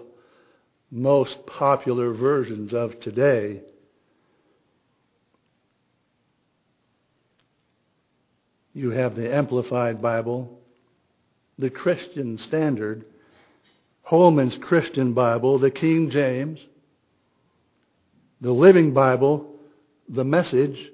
most 0.90 1.46
popular 1.46 2.12
versions 2.12 2.74
of 2.74 3.00
today, 3.00 3.62
You 8.74 8.90
have 8.90 9.14
the 9.14 9.34
Amplified 9.34 10.00
Bible, 10.00 10.58
the 11.58 11.70
Christian 11.70 12.38
Standard, 12.38 13.04
Holman's 14.02 14.56
Christian 14.56 15.12
Bible, 15.12 15.58
the 15.58 15.70
King 15.70 16.10
James, 16.10 16.58
the 18.40 18.52
Living 18.52 18.94
Bible, 18.94 19.56
the 20.08 20.24
Message, 20.24 20.90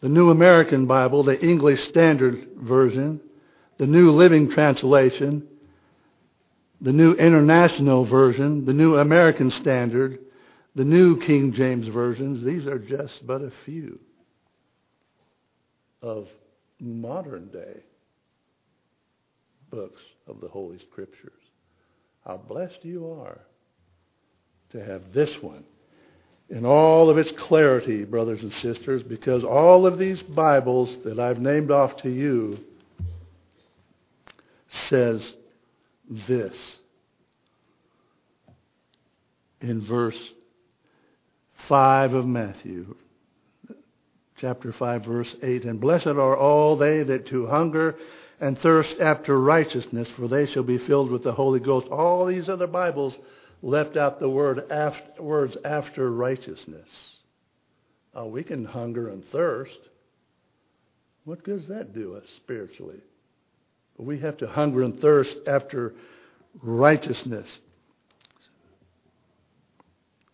the 0.00 0.08
New 0.08 0.30
American 0.30 0.86
Bible, 0.86 1.24
the 1.24 1.40
English 1.40 1.88
Standard 1.88 2.46
Version, 2.56 3.20
the 3.78 3.86
New 3.86 4.12
Living 4.12 4.50
Translation, 4.50 5.48
the 6.84 6.92
New 6.92 7.14
International 7.14 8.04
Version, 8.04 8.66
the 8.66 8.74
New 8.74 8.98
American 8.98 9.50
Standard, 9.50 10.18
the 10.74 10.84
New 10.84 11.18
King 11.18 11.54
James 11.54 11.88
Versions. 11.88 12.44
These 12.44 12.66
are 12.66 12.78
just 12.78 13.26
but 13.26 13.40
a 13.40 13.50
few 13.64 13.98
of 16.02 16.28
modern 16.78 17.48
day 17.48 17.80
books 19.70 20.02
of 20.26 20.42
the 20.42 20.48
Holy 20.48 20.78
Scriptures. 20.78 21.32
How 22.22 22.36
blessed 22.36 22.84
you 22.84 23.10
are 23.12 23.40
to 24.72 24.84
have 24.84 25.14
this 25.14 25.42
one. 25.42 25.64
in 26.50 26.66
all 26.66 27.08
of 27.08 27.18
its 27.18 27.30
clarity, 27.32 28.04
brothers 28.04 28.42
and 28.42 28.52
sisters, 28.52 29.02
because 29.02 29.42
all 29.44 29.86
of 29.86 29.98
these 29.98 30.22
Bibles 30.22 30.94
that 31.04 31.18
I've 31.18 31.40
named 31.40 31.70
off 31.70 31.96
to 32.02 32.10
you 32.10 32.58
says 34.88 35.22
this 36.10 36.54
in 39.60 39.86
verse 39.86 40.18
5 41.68 42.12
of 42.12 42.26
Matthew, 42.26 42.96
chapter 44.38 44.72
5, 44.72 45.04
verse 45.04 45.34
8. 45.42 45.64
And 45.64 45.80
blessed 45.80 46.06
are 46.06 46.36
all 46.36 46.76
they 46.76 47.02
that 47.02 47.26
do 47.26 47.46
hunger 47.46 47.96
and 48.40 48.58
thirst 48.58 48.96
after 49.00 49.40
righteousness, 49.40 50.08
for 50.16 50.28
they 50.28 50.46
shall 50.46 50.62
be 50.62 50.78
filled 50.86 51.10
with 51.10 51.24
the 51.24 51.32
Holy 51.32 51.60
Ghost. 51.60 51.86
All 51.88 52.26
these 52.26 52.48
other 52.48 52.66
Bibles 52.66 53.14
left 53.62 53.96
out 53.96 54.20
the 54.20 54.28
word 54.28 54.70
after, 54.70 55.22
words 55.22 55.56
after 55.64 56.10
righteousness. 56.10 56.88
Oh, 58.14 58.26
we 58.26 58.42
can 58.42 58.64
hunger 58.64 59.08
and 59.08 59.24
thirst. 59.32 59.78
What 61.24 61.42
good 61.42 61.60
does 61.60 61.68
that 61.68 61.94
do 61.94 62.16
us 62.16 62.24
spiritually? 62.36 63.00
We 63.96 64.18
have 64.18 64.36
to 64.38 64.48
hunger 64.48 64.82
and 64.82 65.00
thirst 65.00 65.34
after 65.46 65.94
righteousness. 66.62 67.48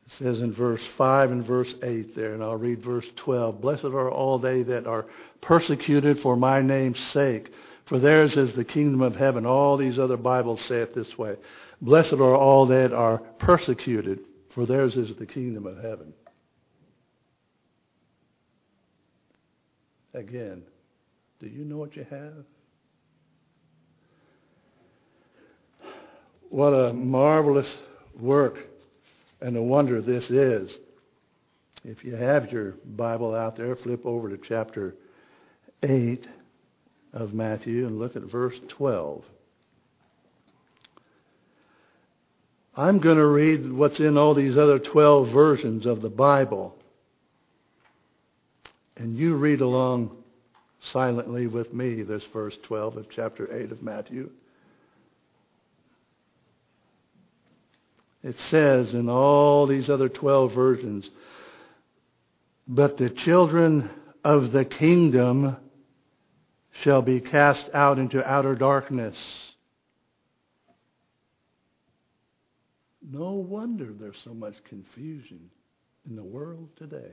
It 0.07 0.13
says 0.19 0.41
in 0.41 0.53
verse 0.53 0.83
5 0.97 1.31
and 1.31 1.45
verse 1.45 1.73
8 1.83 2.17
there, 2.17 2.35
and 2.35 2.43
I'll 2.43 2.57
read 2.57 2.83
verse 2.83 3.07
12. 3.17 3.61
Blessed 3.61 3.85
are 3.85 4.11
all 4.11 4.39
they 4.39 4.63
that 4.65 4.87
are 4.87 5.07
persecuted 5.41 6.21
for 6.21 6.37
my 6.37 6.63
name's 6.63 6.99
sake, 6.99 7.53
for 7.87 7.99
theirs 7.99 8.37
is 8.37 8.55
the 8.55 8.65
kingdom 8.65 9.03
of 9.03 9.15
heaven. 9.15 9.47
All 9.47 9.77
these 9.77 9.99
other 9.99 10.17
Bibles 10.17 10.61
say 10.63 10.79
it 10.81 10.95
this 10.95 11.17
way. 11.19 11.37
Blessed 11.81 12.15
are 12.15 12.35
all 12.35 12.67
that 12.67 12.93
are 12.93 13.19
persecuted, 13.39 14.21
for 14.55 14.67
theirs 14.67 14.97
is 14.97 15.15
the 15.17 15.27
kingdom 15.27 15.67
of 15.67 15.77
heaven. 15.77 16.13
Again, 20.13 20.63
do 21.39 21.47
you 21.47 21.65
know 21.65 21.77
what 21.77 21.95
you 21.95 22.05
have? 22.11 22.45
What 26.51 26.71
a 26.71 26.93
marvelous 26.93 27.73
work 28.19 28.57
and 29.41 29.57
a 29.57 29.63
wonder 29.63 30.03
this 30.03 30.29
is. 30.31 30.69
If 31.85 32.05
you 32.05 32.17
have 32.17 32.51
your 32.51 32.75
Bible 32.85 33.37
out 33.37 33.57
there, 33.57 33.77
flip 33.77 34.05
over 34.05 34.29
to 34.29 34.37
chapter 34.37 34.97
8 35.85 36.27
of 37.13 37.33
Matthew 37.33 37.87
and 37.87 38.01
look 38.01 38.17
at 38.17 38.23
verse 38.25 38.57
12. 38.77 39.23
I'm 42.77 42.99
going 42.99 43.17
to 43.17 43.27
read 43.27 43.73
what's 43.73 44.01
in 44.01 44.19
all 44.19 44.35
these 44.35 44.57
other 44.57 44.81
12 44.81 45.33
versions 45.33 45.87
of 45.87 46.03
the 46.03 46.11
Bible. 46.11 46.77
And 48.97 49.17
you 49.17 49.37
read 49.37 49.61
along 49.61 50.17
silently 50.93 51.47
with 51.47 51.73
me 51.73 52.03
this 52.03 52.25
verse 52.33 52.57
12 52.65 52.97
of 52.97 53.07
chapter 53.09 53.57
8 53.57 53.71
of 53.71 53.83
Matthew. 53.85 54.31
It 58.23 58.37
says 58.51 58.93
in 58.93 59.09
all 59.09 59.67
these 59.67 59.89
other 59.89 60.09
12 60.09 60.53
versions, 60.53 61.09
but 62.69 62.99
the 62.99 63.11
children 63.11 63.91
of 64.23 64.53
the 64.53 64.65
kingdom 64.65 65.57
shall 66.83 67.03
be 67.03 67.21
cast 67.21 67.71
out 67.73 67.99
into 67.99 68.25
outer 68.25 68.55
darkness. 68.55 69.17
No 73.03 73.33
wonder 73.33 73.93
there's 73.93 74.21
so 74.23 74.35
much 74.35 74.55
confusion 74.65 75.51
in 76.09 76.15
the 76.15 76.23
world 76.23 76.69
today. 76.77 77.13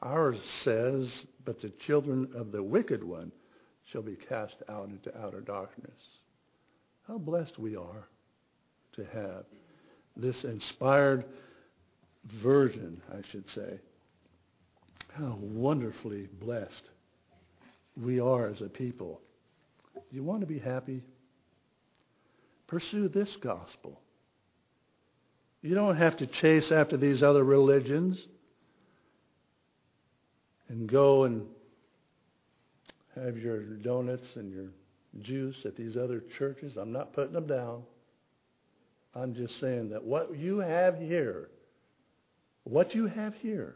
Ours 0.00 0.38
says, 0.62 1.10
but 1.44 1.60
the 1.60 1.70
children 1.86 2.28
of 2.36 2.52
the 2.52 2.62
wicked 2.62 3.02
one 3.02 3.32
shall 3.90 4.02
be 4.02 4.14
cast 4.14 4.56
out 4.68 4.90
into 4.90 5.16
outer 5.18 5.40
darkness. 5.40 5.98
How 7.08 7.18
blessed 7.18 7.58
we 7.58 7.74
are 7.74 8.06
to 8.98 9.04
have 9.06 9.44
this 10.16 10.44
inspired 10.44 11.24
version, 12.42 13.00
I 13.10 13.22
should 13.30 13.44
say. 13.54 13.80
How 15.14 15.38
wonderfully 15.40 16.28
blessed 16.40 16.82
we 17.96 18.20
are 18.20 18.48
as 18.48 18.60
a 18.60 18.68
people. 18.68 19.20
You 20.10 20.22
want 20.22 20.40
to 20.42 20.46
be 20.46 20.58
happy? 20.58 21.02
Pursue 22.66 23.08
this 23.08 23.34
gospel. 23.42 24.00
You 25.62 25.74
don't 25.74 25.96
have 25.96 26.18
to 26.18 26.26
chase 26.26 26.70
after 26.70 26.96
these 26.96 27.22
other 27.22 27.42
religions 27.42 28.18
and 30.68 30.88
go 30.88 31.24
and 31.24 31.46
have 33.14 33.38
your 33.38 33.62
donuts 33.62 34.36
and 34.36 34.52
your 34.52 34.68
juice 35.22 35.56
at 35.64 35.76
these 35.76 35.96
other 35.96 36.22
churches. 36.38 36.76
I'm 36.76 36.92
not 36.92 37.12
putting 37.12 37.32
them 37.32 37.46
down. 37.46 37.82
I'm 39.18 39.34
just 39.34 39.58
saying 39.58 39.90
that 39.90 40.04
what 40.04 40.36
you 40.36 40.60
have 40.60 40.96
here, 40.98 41.48
what 42.62 42.94
you 42.94 43.06
have 43.06 43.34
here, 43.40 43.74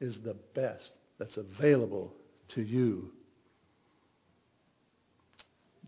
is 0.00 0.16
the 0.24 0.36
best 0.54 0.90
that's 1.18 1.36
available 1.36 2.12
to 2.54 2.62
you. 2.62 3.12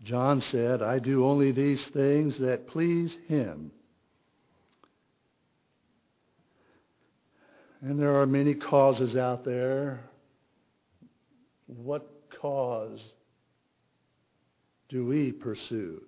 John 0.03 0.41
said, 0.49 0.81
I 0.81 0.99
do 0.99 1.25
only 1.25 1.51
these 1.51 1.83
things 1.93 2.37
that 2.39 2.67
please 2.67 3.13
him. 3.27 3.71
And 7.81 7.99
there 7.99 8.15
are 8.21 8.25
many 8.25 8.53
causes 8.53 9.17
out 9.17 9.43
there. 9.43 9.99
What 11.67 12.09
cause 12.39 13.01
do 14.87 15.05
we 15.05 15.33
pursue? 15.33 16.01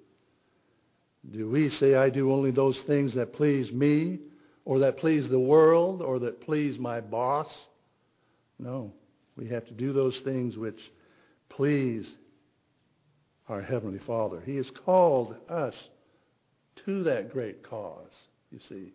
Do 1.32 1.49
we 1.49 1.69
say, 1.69 1.95
I 1.95 2.09
do 2.09 2.32
only 2.32 2.51
those 2.51 2.80
things 2.88 3.13
that 3.15 3.34
please 3.34 3.71
me, 3.71 4.19
or 4.65 4.80
that 4.80 4.97
please 4.97 5.28
the 5.30 5.39
world, 5.39 6.01
or 6.01 6.19
that 6.19 6.41
please 6.41 6.80
my 6.80 7.01
boss? 7.01 7.47
No. 8.59 8.93
We 9.36 9.47
have 9.49 9.65
to 9.67 9.73
do 9.73 9.93
those 9.93 10.17
things 10.19 10.57
which 10.57 10.80
please 11.49 12.07
our 13.49 13.61
Heavenly 13.61 13.99
Father. 13.99 14.41
He 14.45 14.57
has 14.57 14.69
called 14.86 15.36
us 15.49 15.75
to 16.86 17.03
that 17.03 17.32
great 17.32 17.63
cause, 17.63 18.11
you 18.51 18.59
see. 18.67 18.93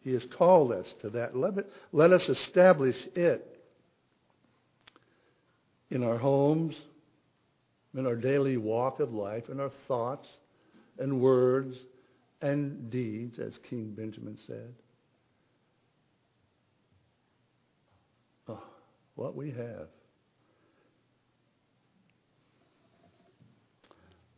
He 0.00 0.12
has 0.12 0.24
called 0.36 0.72
us 0.72 0.86
to 1.00 1.10
that. 1.10 1.36
Let, 1.36 1.56
it, 1.58 1.72
let 1.92 2.12
us 2.12 2.28
establish 2.28 2.96
it 3.14 3.58
in 5.90 6.02
our 6.02 6.18
homes, 6.18 6.76
in 7.96 8.06
our 8.06 8.16
daily 8.16 8.58
walk 8.58 9.00
of 9.00 9.14
life, 9.14 9.48
in 9.48 9.60
our 9.60 9.72
thoughts 9.88 10.28
and 10.98 11.20
words 11.20 11.76
and 12.40 12.90
deeds, 12.90 13.38
as 13.38 13.58
King 13.68 13.92
Benjamin 13.96 14.38
said. 14.46 14.74
Oh, 18.48 18.62
what 19.14 19.34
we 19.34 19.50
have. 19.50 19.88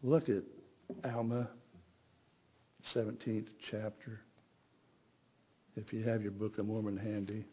Look 0.03 0.29
at 0.29 0.43
Alma, 1.05 1.49
17th 2.95 3.49
chapter. 3.71 4.21
If 5.75 5.93
you 5.93 6.05
have 6.05 6.23
your 6.23 6.31
Book 6.31 6.59
of 6.59 6.67
Mormon 6.67 6.97
handy. 6.97 7.45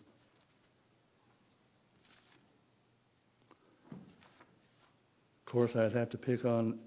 Of 3.92 5.52
course, 5.52 5.76
I'd 5.76 5.94
have 5.94 6.10
to 6.12 6.18
pick 6.18 6.46
on 6.46 6.80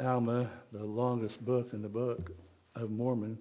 Alma, 0.00 0.48
the 0.72 0.84
longest 0.84 1.44
book 1.44 1.70
in 1.72 1.82
the 1.82 1.88
Book 1.88 2.30
of 2.76 2.90
Mormon. 2.90 3.36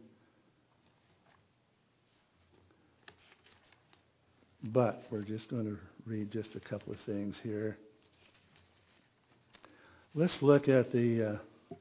But 4.64 5.04
we're 5.12 5.22
just 5.22 5.50
going 5.50 5.66
to 5.66 5.78
read 6.06 6.32
just 6.32 6.50
a 6.56 6.60
couple 6.60 6.94
of 6.94 7.00
things 7.06 7.36
here. 7.44 7.78
Let's 10.16 10.36
look 10.42 10.68
at 10.68 10.92
the 10.92 11.40
uh, 11.72 11.76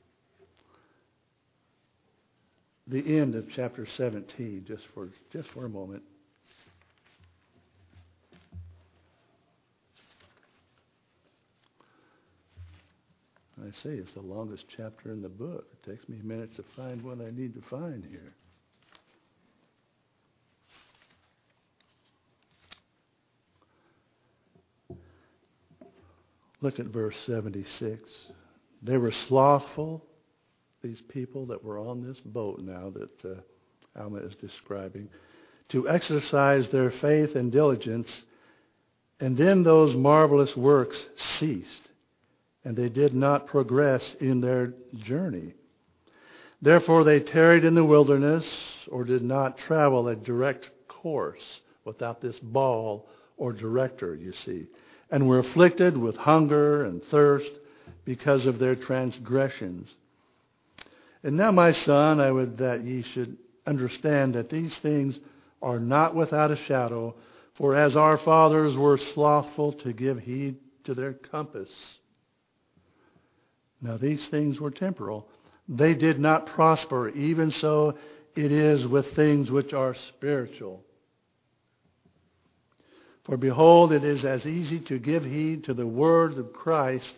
the 2.86 3.18
end 3.18 3.34
of 3.34 3.46
chapter 3.54 3.86
17 3.96 4.66
just 4.68 4.82
for 4.94 5.08
just 5.32 5.50
for 5.52 5.64
a 5.64 5.68
moment. 5.70 6.02
I 13.66 13.70
say 13.82 13.96
it's 13.96 14.12
the 14.12 14.20
longest 14.20 14.64
chapter 14.76 15.10
in 15.10 15.22
the 15.22 15.28
book. 15.28 15.66
It 15.72 15.90
takes 15.90 16.08
me 16.08 16.18
minutes 16.22 16.54
to 16.56 16.64
find 16.76 17.02
what 17.02 17.20
I 17.20 17.30
need 17.30 17.54
to 17.54 17.62
find 17.68 18.04
here. 18.04 18.32
Look 26.60 26.78
at 26.78 26.86
verse 26.86 27.16
76. 27.26 28.02
They 28.82 28.98
were 28.98 29.12
slothful, 29.28 30.04
these 30.82 31.02
people 31.08 31.46
that 31.46 31.64
were 31.64 31.78
on 31.78 32.06
this 32.06 32.20
boat 32.20 32.60
now 32.60 32.90
that 32.90 33.24
uh, 33.24 34.00
Alma 34.00 34.18
is 34.18 34.34
describing, 34.36 35.08
to 35.70 35.88
exercise 35.88 36.68
their 36.68 36.90
faith 36.90 37.34
and 37.34 37.50
diligence, 37.50 38.08
and 39.18 39.36
then 39.36 39.64
those 39.64 39.96
marvelous 39.96 40.56
works 40.56 40.96
ceased, 41.38 41.85
and 42.66 42.76
they 42.76 42.88
did 42.88 43.14
not 43.14 43.46
progress 43.46 44.02
in 44.18 44.40
their 44.40 44.74
journey. 44.96 45.54
Therefore 46.60 47.04
they 47.04 47.20
tarried 47.20 47.64
in 47.64 47.76
the 47.76 47.84
wilderness, 47.84 48.44
or 48.90 49.04
did 49.04 49.22
not 49.22 49.56
travel 49.56 50.08
a 50.08 50.16
direct 50.16 50.68
course 50.88 51.60
without 51.84 52.20
this 52.20 52.34
ball 52.40 53.08
or 53.36 53.52
director, 53.52 54.16
you 54.16 54.32
see, 54.44 54.66
and 55.12 55.28
were 55.28 55.38
afflicted 55.38 55.96
with 55.96 56.16
hunger 56.16 56.84
and 56.84 57.04
thirst 57.04 57.52
because 58.04 58.46
of 58.46 58.58
their 58.58 58.74
transgressions. 58.74 59.94
And 61.22 61.36
now, 61.36 61.52
my 61.52 61.70
son, 61.70 62.18
I 62.18 62.32
would 62.32 62.58
that 62.58 62.82
ye 62.82 63.04
should 63.14 63.36
understand 63.64 64.34
that 64.34 64.50
these 64.50 64.76
things 64.78 65.16
are 65.62 65.78
not 65.78 66.16
without 66.16 66.50
a 66.50 66.56
shadow, 66.56 67.14
for 67.54 67.76
as 67.76 67.94
our 67.94 68.18
fathers 68.18 68.76
were 68.76 68.98
slothful 69.14 69.72
to 69.74 69.92
give 69.92 70.18
heed 70.18 70.56
to 70.82 70.94
their 70.94 71.12
compass. 71.12 71.70
Now, 73.80 73.96
these 73.96 74.26
things 74.28 74.60
were 74.60 74.70
temporal. 74.70 75.28
They 75.68 75.94
did 75.94 76.18
not 76.18 76.46
prosper. 76.46 77.08
Even 77.10 77.50
so, 77.50 77.98
it 78.34 78.52
is 78.52 78.86
with 78.86 79.14
things 79.14 79.50
which 79.50 79.72
are 79.72 79.94
spiritual. 80.08 80.84
For 83.24 83.36
behold, 83.36 83.92
it 83.92 84.04
is 84.04 84.24
as 84.24 84.46
easy 84.46 84.78
to 84.80 84.98
give 84.98 85.24
heed 85.24 85.64
to 85.64 85.74
the 85.74 85.86
words 85.86 86.38
of 86.38 86.52
Christ, 86.52 87.12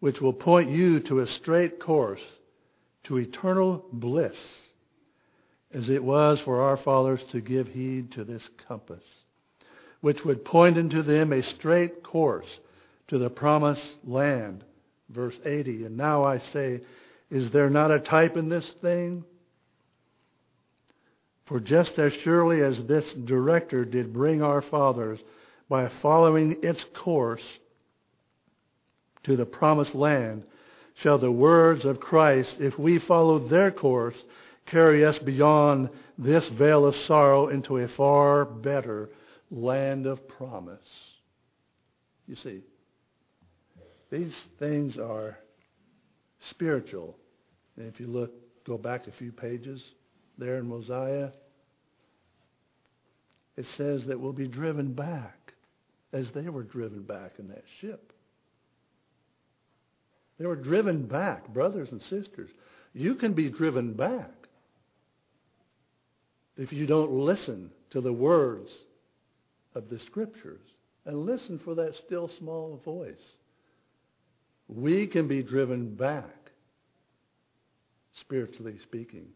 which 0.00 0.20
will 0.20 0.32
point 0.32 0.70
you 0.70 1.00
to 1.00 1.20
a 1.20 1.26
straight 1.26 1.78
course, 1.78 2.22
to 3.04 3.18
eternal 3.18 3.84
bliss, 3.92 4.36
as 5.72 5.88
it 5.88 6.02
was 6.02 6.40
for 6.40 6.62
our 6.62 6.76
fathers 6.76 7.20
to 7.32 7.40
give 7.40 7.68
heed 7.68 8.12
to 8.12 8.24
this 8.24 8.42
compass, 8.66 9.04
which 10.00 10.24
would 10.24 10.44
point 10.44 10.78
unto 10.78 11.02
them 11.02 11.32
a 11.32 11.42
straight 11.42 12.02
course 12.02 12.48
to 13.08 13.18
the 13.18 13.30
promised 13.30 13.86
land. 14.04 14.64
Verse 15.10 15.34
80. 15.44 15.84
And 15.84 15.96
now 15.96 16.24
I 16.24 16.38
say, 16.52 16.80
is 17.30 17.50
there 17.50 17.70
not 17.70 17.90
a 17.90 18.00
type 18.00 18.36
in 18.36 18.48
this 18.48 18.68
thing? 18.80 19.24
For 21.46 21.60
just 21.60 21.98
as 21.98 22.12
surely 22.22 22.62
as 22.62 22.78
this 22.86 23.10
director 23.24 23.84
did 23.84 24.12
bring 24.12 24.42
our 24.42 24.62
fathers 24.62 25.18
by 25.68 25.90
following 26.00 26.56
its 26.62 26.84
course 26.94 27.42
to 29.24 29.36
the 29.36 29.46
promised 29.46 29.94
land, 29.94 30.44
shall 30.94 31.18
the 31.18 31.30
words 31.30 31.84
of 31.84 32.00
Christ, 32.00 32.56
if 32.58 32.78
we 32.78 32.98
follow 32.98 33.38
their 33.38 33.70
course, 33.70 34.16
carry 34.66 35.04
us 35.04 35.18
beyond 35.18 35.90
this 36.18 36.46
vale 36.48 36.86
of 36.86 36.94
sorrow 37.06 37.48
into 37.48 37.78
a 37.78 37.88
far 37.88 38.44
better 38.44 39.10
land 39.50 40.06
of 40.06 40.26
promise. 40.28 40.78
You 42.26 42.36
see, 42.36 42.60
these 44.12 44.34
things 44.58 44.98
are 44.98 45.38
spiritual. 46.50 47.16
And 47.76 47.88
if 47.88 47.98
you 47.98 48.06
look, 48.06 48.30
go 48.64 48.76
back 48.76 49.06
a 49.06 49.12
few 49.12 49.32
pages 49.32 49.82
there 50.36 50.58
in 50.58 50.68
Mosiah, 50.68 51.30
it 53.56 53.66
says 53.76 54.04
that 54.06 54.20
we'll 54.20 54.34
be 54.34 54.46
driven 54.46 54.92
back 54.92 55.54
as 56.12 56.30
they 56.32 56.50
were 56.50 56.62
driven 56.62 57.02
back 57.02 57.32
in 57.38 57.48
that 57.48 57.64
ship. 57.80 58.12
They 60.38 60.46
were 60.46 60.56
driven 60.56 61.06
back, 61.06 61.48
brothers 61.48 61.90
and 61.90 62.02
sisters. 62.02 62.50
You 62.92 63.14
can 63.14 63.32
be 63.32 63.48
driven 63.48 63.94
back 63.94 64.30
if 66.58 66.70
you 66.70 66.86
don't 66.86 67.12
listen 67.12 67.70
to 67.90 68.02
the 68.02 68.12
words 68.12 68.70
of 69.74 69.88
the 69.88 69.98
Scriptures 70.00 70.60
and 71.06 71.24
listen 71.24 71.58
for 71.58 71.74
that 71.76 71.94
still 71.94 72.28
small 72.28 72.78
voice. 72.84 73.16
We 74.74 75.06
can 75.06 75.28
be 75.28 75.42
driven 75.42 75.94
back, 75.94 76.50
spiritually 78.20 78.76
speaking. 78.82 79.26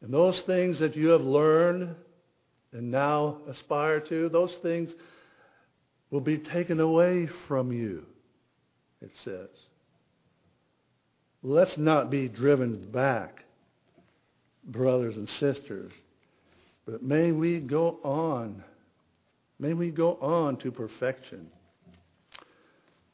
And 0.00 0.14
those 0.14 0.40
things 0.42 0.78
that 0.78 0.94
you 0.94 1.08
have 1.08 1.22
learned 1.22 1.94
and 2.72 2.90
now 2.90 3.38
aspire 3.48 4.00
to, 4.00 4.28
those 4.28 4.54
things 4.62 4.92
will 6.10 6.20
be 6.20 6.38
taken 6.38 6.78
away 6.78 7.28
from 7.48 7.72
you, 7.72 8.04
it 9.02 9.10
says. 9.24 9.48
Let's 11.42 11.76
not 11.76 12.10
be 12.10 12.28
driven 12.28 12.90
back, 12.90 13.44
brothers 14.64 15.16
and 15.16 15.28
sisters, 15.28 15.92
but 16.86 17.02
may 17.02 17.32
we 17.32 17.58
go 17.58 17.98
on. 18.04 18.62
May 19.58 19.72
we 19.72 19.90
go 19.90 20.14
on 20.20 20.58
to 20.58 20.70
perfection. 20.70 21.48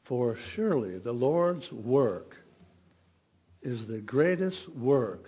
For 0.05 0.37
surely 0.55 0.99
the 0.99 1.13
Lord's 1.13 1.71
work 1.71 2.35
is 3.61 3.87
the 3.87 3.99
greatest 3.99 4.69
work 4.75 5.27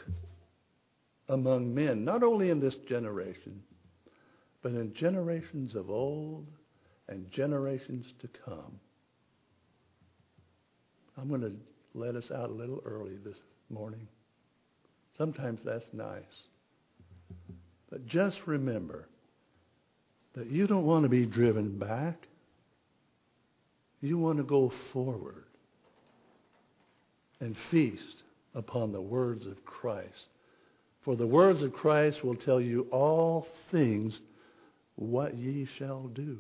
among 1.30 1.74
men, 1.74 2.04
not 2.04 2.24
only 2.24 2.50
in 2.50 2.60
this 2.60 2.76
generation, 2.88 3.64
but 4.62 4.74
in 4.74 4.94
generations 4.94 5.76
of 5.76 5.90
old 5.90 6.46
and 7.08 7.32
generations 7.32 8.06
to 8.20 8.28
come. 8.46 8.80
I'm 11.18 11.30
going 11.30 11.42
to 11.42 11.54
let 11.94 12.16
us 12.16 12.30
out 12.32 12.50
a 12.50 12.54
little 12.54 12.82
early 12.86 13.16
this 13.24 13.38
morning. 13.70 14.08
Sometimes 15.18 15.62
that's 15.64 15.86
nice. 15.94 16.24
But 17.90 18.06
just 18.06 18.38
remember 18.46 19.08
that 20.34 20.48
you 20.48 20.68
don't 20.68 20.86
want 20.86 21.04
to 21.04 21.10
be 21.10 21.26
driven 21.26 21.78
back. 21.78 22.28
You 24.06 24.20
want 24.20 24.38
to 24.38 24.44
go 24.44 24.72
forward 24.94 25.46
and 27.40 27.56
feast 27.72 28.22
upon 28.54 28.92
the 28.92 29.02
words 29.02 29.48
of 29.48 29.66
Christ. 29.66 30.30
For 31.04 31.16
the 31.16 31.26
words 31.26 31.64
of 31.64 31.74
Christ 31.74 32.24
will 32.24 32.36
tell 32.36 32.62
you 32.62 32.88
all 32.92 33.48
things 33.72 34.20
what 34.96 35.36
ye 35.36 35.68
shall 35.80 36.04
do. 36.04 36.38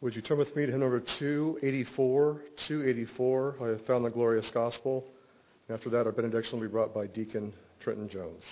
Would 0.00 0.14
you 0.14 0.22
turn 0.22 0.38
with 0.38 0.54
me 0.54 0.64
to 0.64 0.70
hymn 0.70 0.80
number 0.80 1.02
284? 1.18 2.42
284, 2.68 3.56
I 3.60 3.66
have 3.66 3.84
found 3.84 4.04
the 4.04 4.10
glorious 4.10 4.46
gospel. 4.54 5.04
After 5.68 5.90
that, 5.90 6.06
our 6.06 6.12
benediction 6.12 6.52
will 6.52 6.68
be 6.68 6.70
brought 6.70 6.94
by 6.94 7.08
Deacon 7.08 7.52
Trenton 7.80 8.08
Jones. 8.08 8.44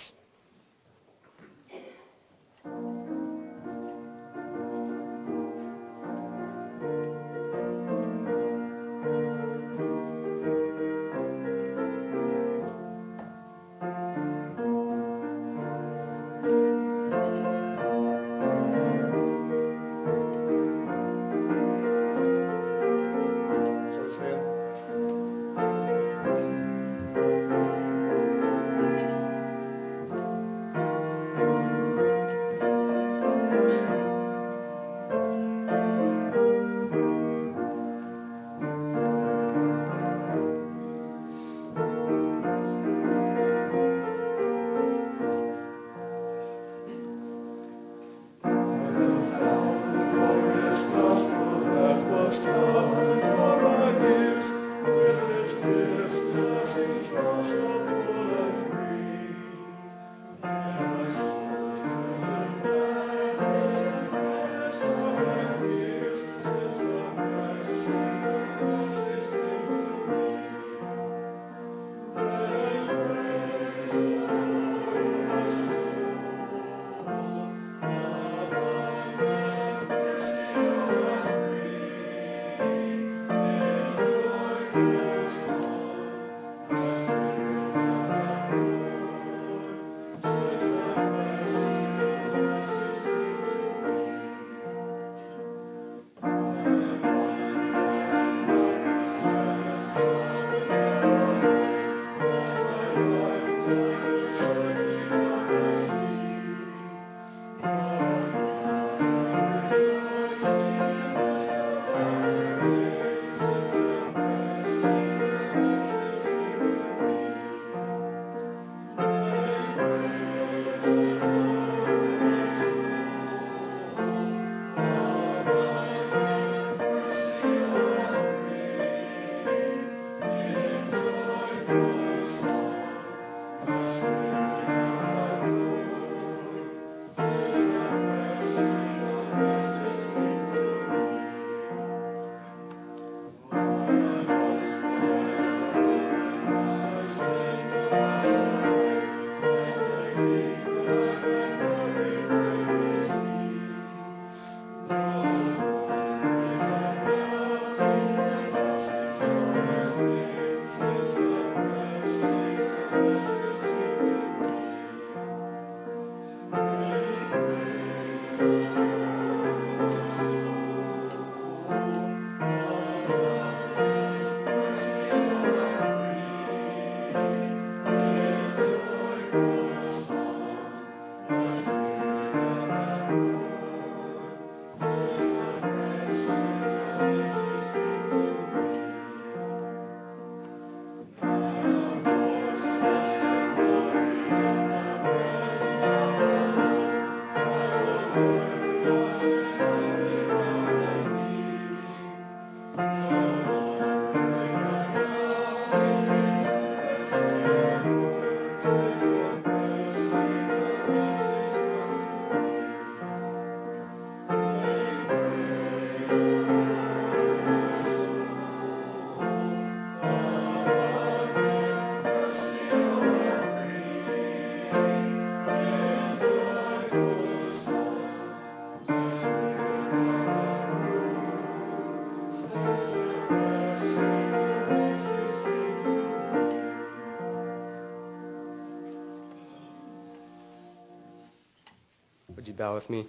Bow 242.57 242.73
with 242.73 242.89
me? 242.89 243.05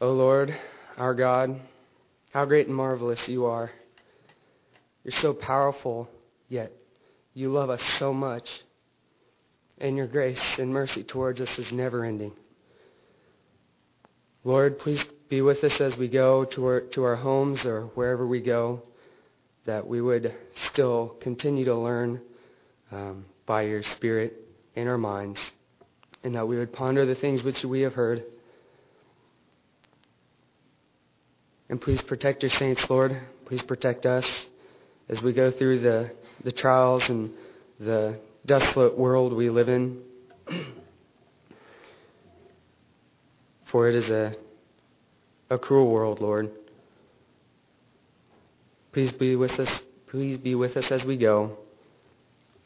O 0.00 0.12
Lord, 0.12 0.56
our 0.96 1.14
God, 1.14 1.60
how 2.32 2.44
great 2.44 2.68
and 2.68 2.76
marvelous 2.76 3.26
you 3.26 3.46
are. 3.46 3.70
You're 5.02 5.20
so 5.20 5.34
powerful, 5.34 6.08
yet 6.48 6.72
you 7.34 7.50
love 7.50 7.68
us 7.68 7.82
so 7.98 8.12
much. 8.12 8.48
And 9.78 9.96
your 9.96 10.06
grace 10.06 10.38
and 10.58 10.72
mercy 10.72 11.02
towards 11.02 11.40
us 11.40 11.58
is 11.58 11.72
never 11.72 12.04
ending. 12.04 12.32
Lord, 14.44 14.78
please 14.78 15.04
be 15.28 15.42
with 15.42 15.64
us 15.64 15.80
as 15.80 15.96
we 15.96 16.08
go 16.08 16.44
to 16.44 16.64
our, 16.66 16.80
to 16.92 17.02
our 17.02 17.16
homes 17.16 17.64
or 17.64 17.86
wherever 17.94 18.26
we 18.26 18.40
go, 18.40 18.82
that 19.64 19.86
we 19.86 20.00
would 20.00 20.34
still 20.70 21.16
continue 21.20 21.64
to 21.64 21.74
learn 21.74 22.20
um, 22.92 23.24
by 23.44 23.62
your 23.62 23.82
Spirit 23.82 24.36
in 24.76 24.86
our 24.86 24.98
minds, 24.98 25.40
and 26.22 26.34
that 26.34 26.46
we 26.46 26.58
would 26.58 26.72
ponder 26.72 27.06
the 27.06 27.14
things 27.14 27.42
which 27.42 27.64
we 27.64 27.80
have 27.82 27.94
heard. 27.94 28.24
And 31.68 31.80
please 31.80 32.02
protect 32.02 32.42
your 32.42 32.50
saints, 32.50 32.84
Lord. 32.90 33.20
Please 33.46 33.62
protect 33.62 34.04
us 34.04 34.26
as 35.08 35.22
we 35.22 35.32
go 35.32 35.50
through 35.50 35.80
the, 35.80 36.10
the 36.44 36.52
trials 36.52 37.08
and 37.08 37.30
the 37.78 38.18
desolate 38.44 38.98
world 38.98 39.32
we 39.32 39.50
live 39.50 39.68
in. 39.68 40.02
For 43.66 43.88
it 43.88 43.94
is 43.94 44.10
a, 44.10 44.34
a 45.48 45.58
cruel 45.58 45.90
world, 45.90 46.20
Lord. 46.20 46.50
Please 48.92 49.12
be 49.12 49.36
with 49.36 49.52
us. 49.52 49.68
Please 50.08 50.36
be 50.38 50.56
with 50.56 50.76
us 50.76 50.90
as 50.90 51.04
we 51.04 51.16
go. 51.16 51.56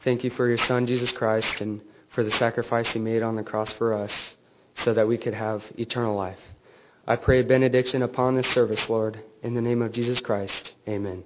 Thank 0.03 0.23
you 0.23 0.31
for 0.31 0.47
your 0.47 0.57
Son, 0.57 0.87
Jesus 0.87 1.11
Christ, 1.11 1.61
and 1.61 1.81
for 2.15 2.23
the 2.23 2.31
sacrifice 2.31 2.87
he 2.87 2.99
made 2.99 3.21
on 3.21 3.35
the 3.35 3.43
cross 3.43 3.71
for 3.73 3.93
us 3.93 4.11
so 4.83 4.93
that 4.93 5.07
we 5.07 5.17
could 5.17 5.33
have 5.33 5.61
eternal 5.77 6.15
life. 6.15 6.39
I 7.05 7.17
pray 7.17 7.41
a 7.41 7.43
benediction 7.43 8.01
upon 8.01 8.35
this 8.35 8.47
service, 8.47 8.89
Lord. 8.89 9.19
In 9.43 9.53
the 9.53 9.61
name 9.61 9.83
of 9.83 9.91
Jesus 9.91 10.19
Christ, 10.19 10.73
amen. 10.87 11.23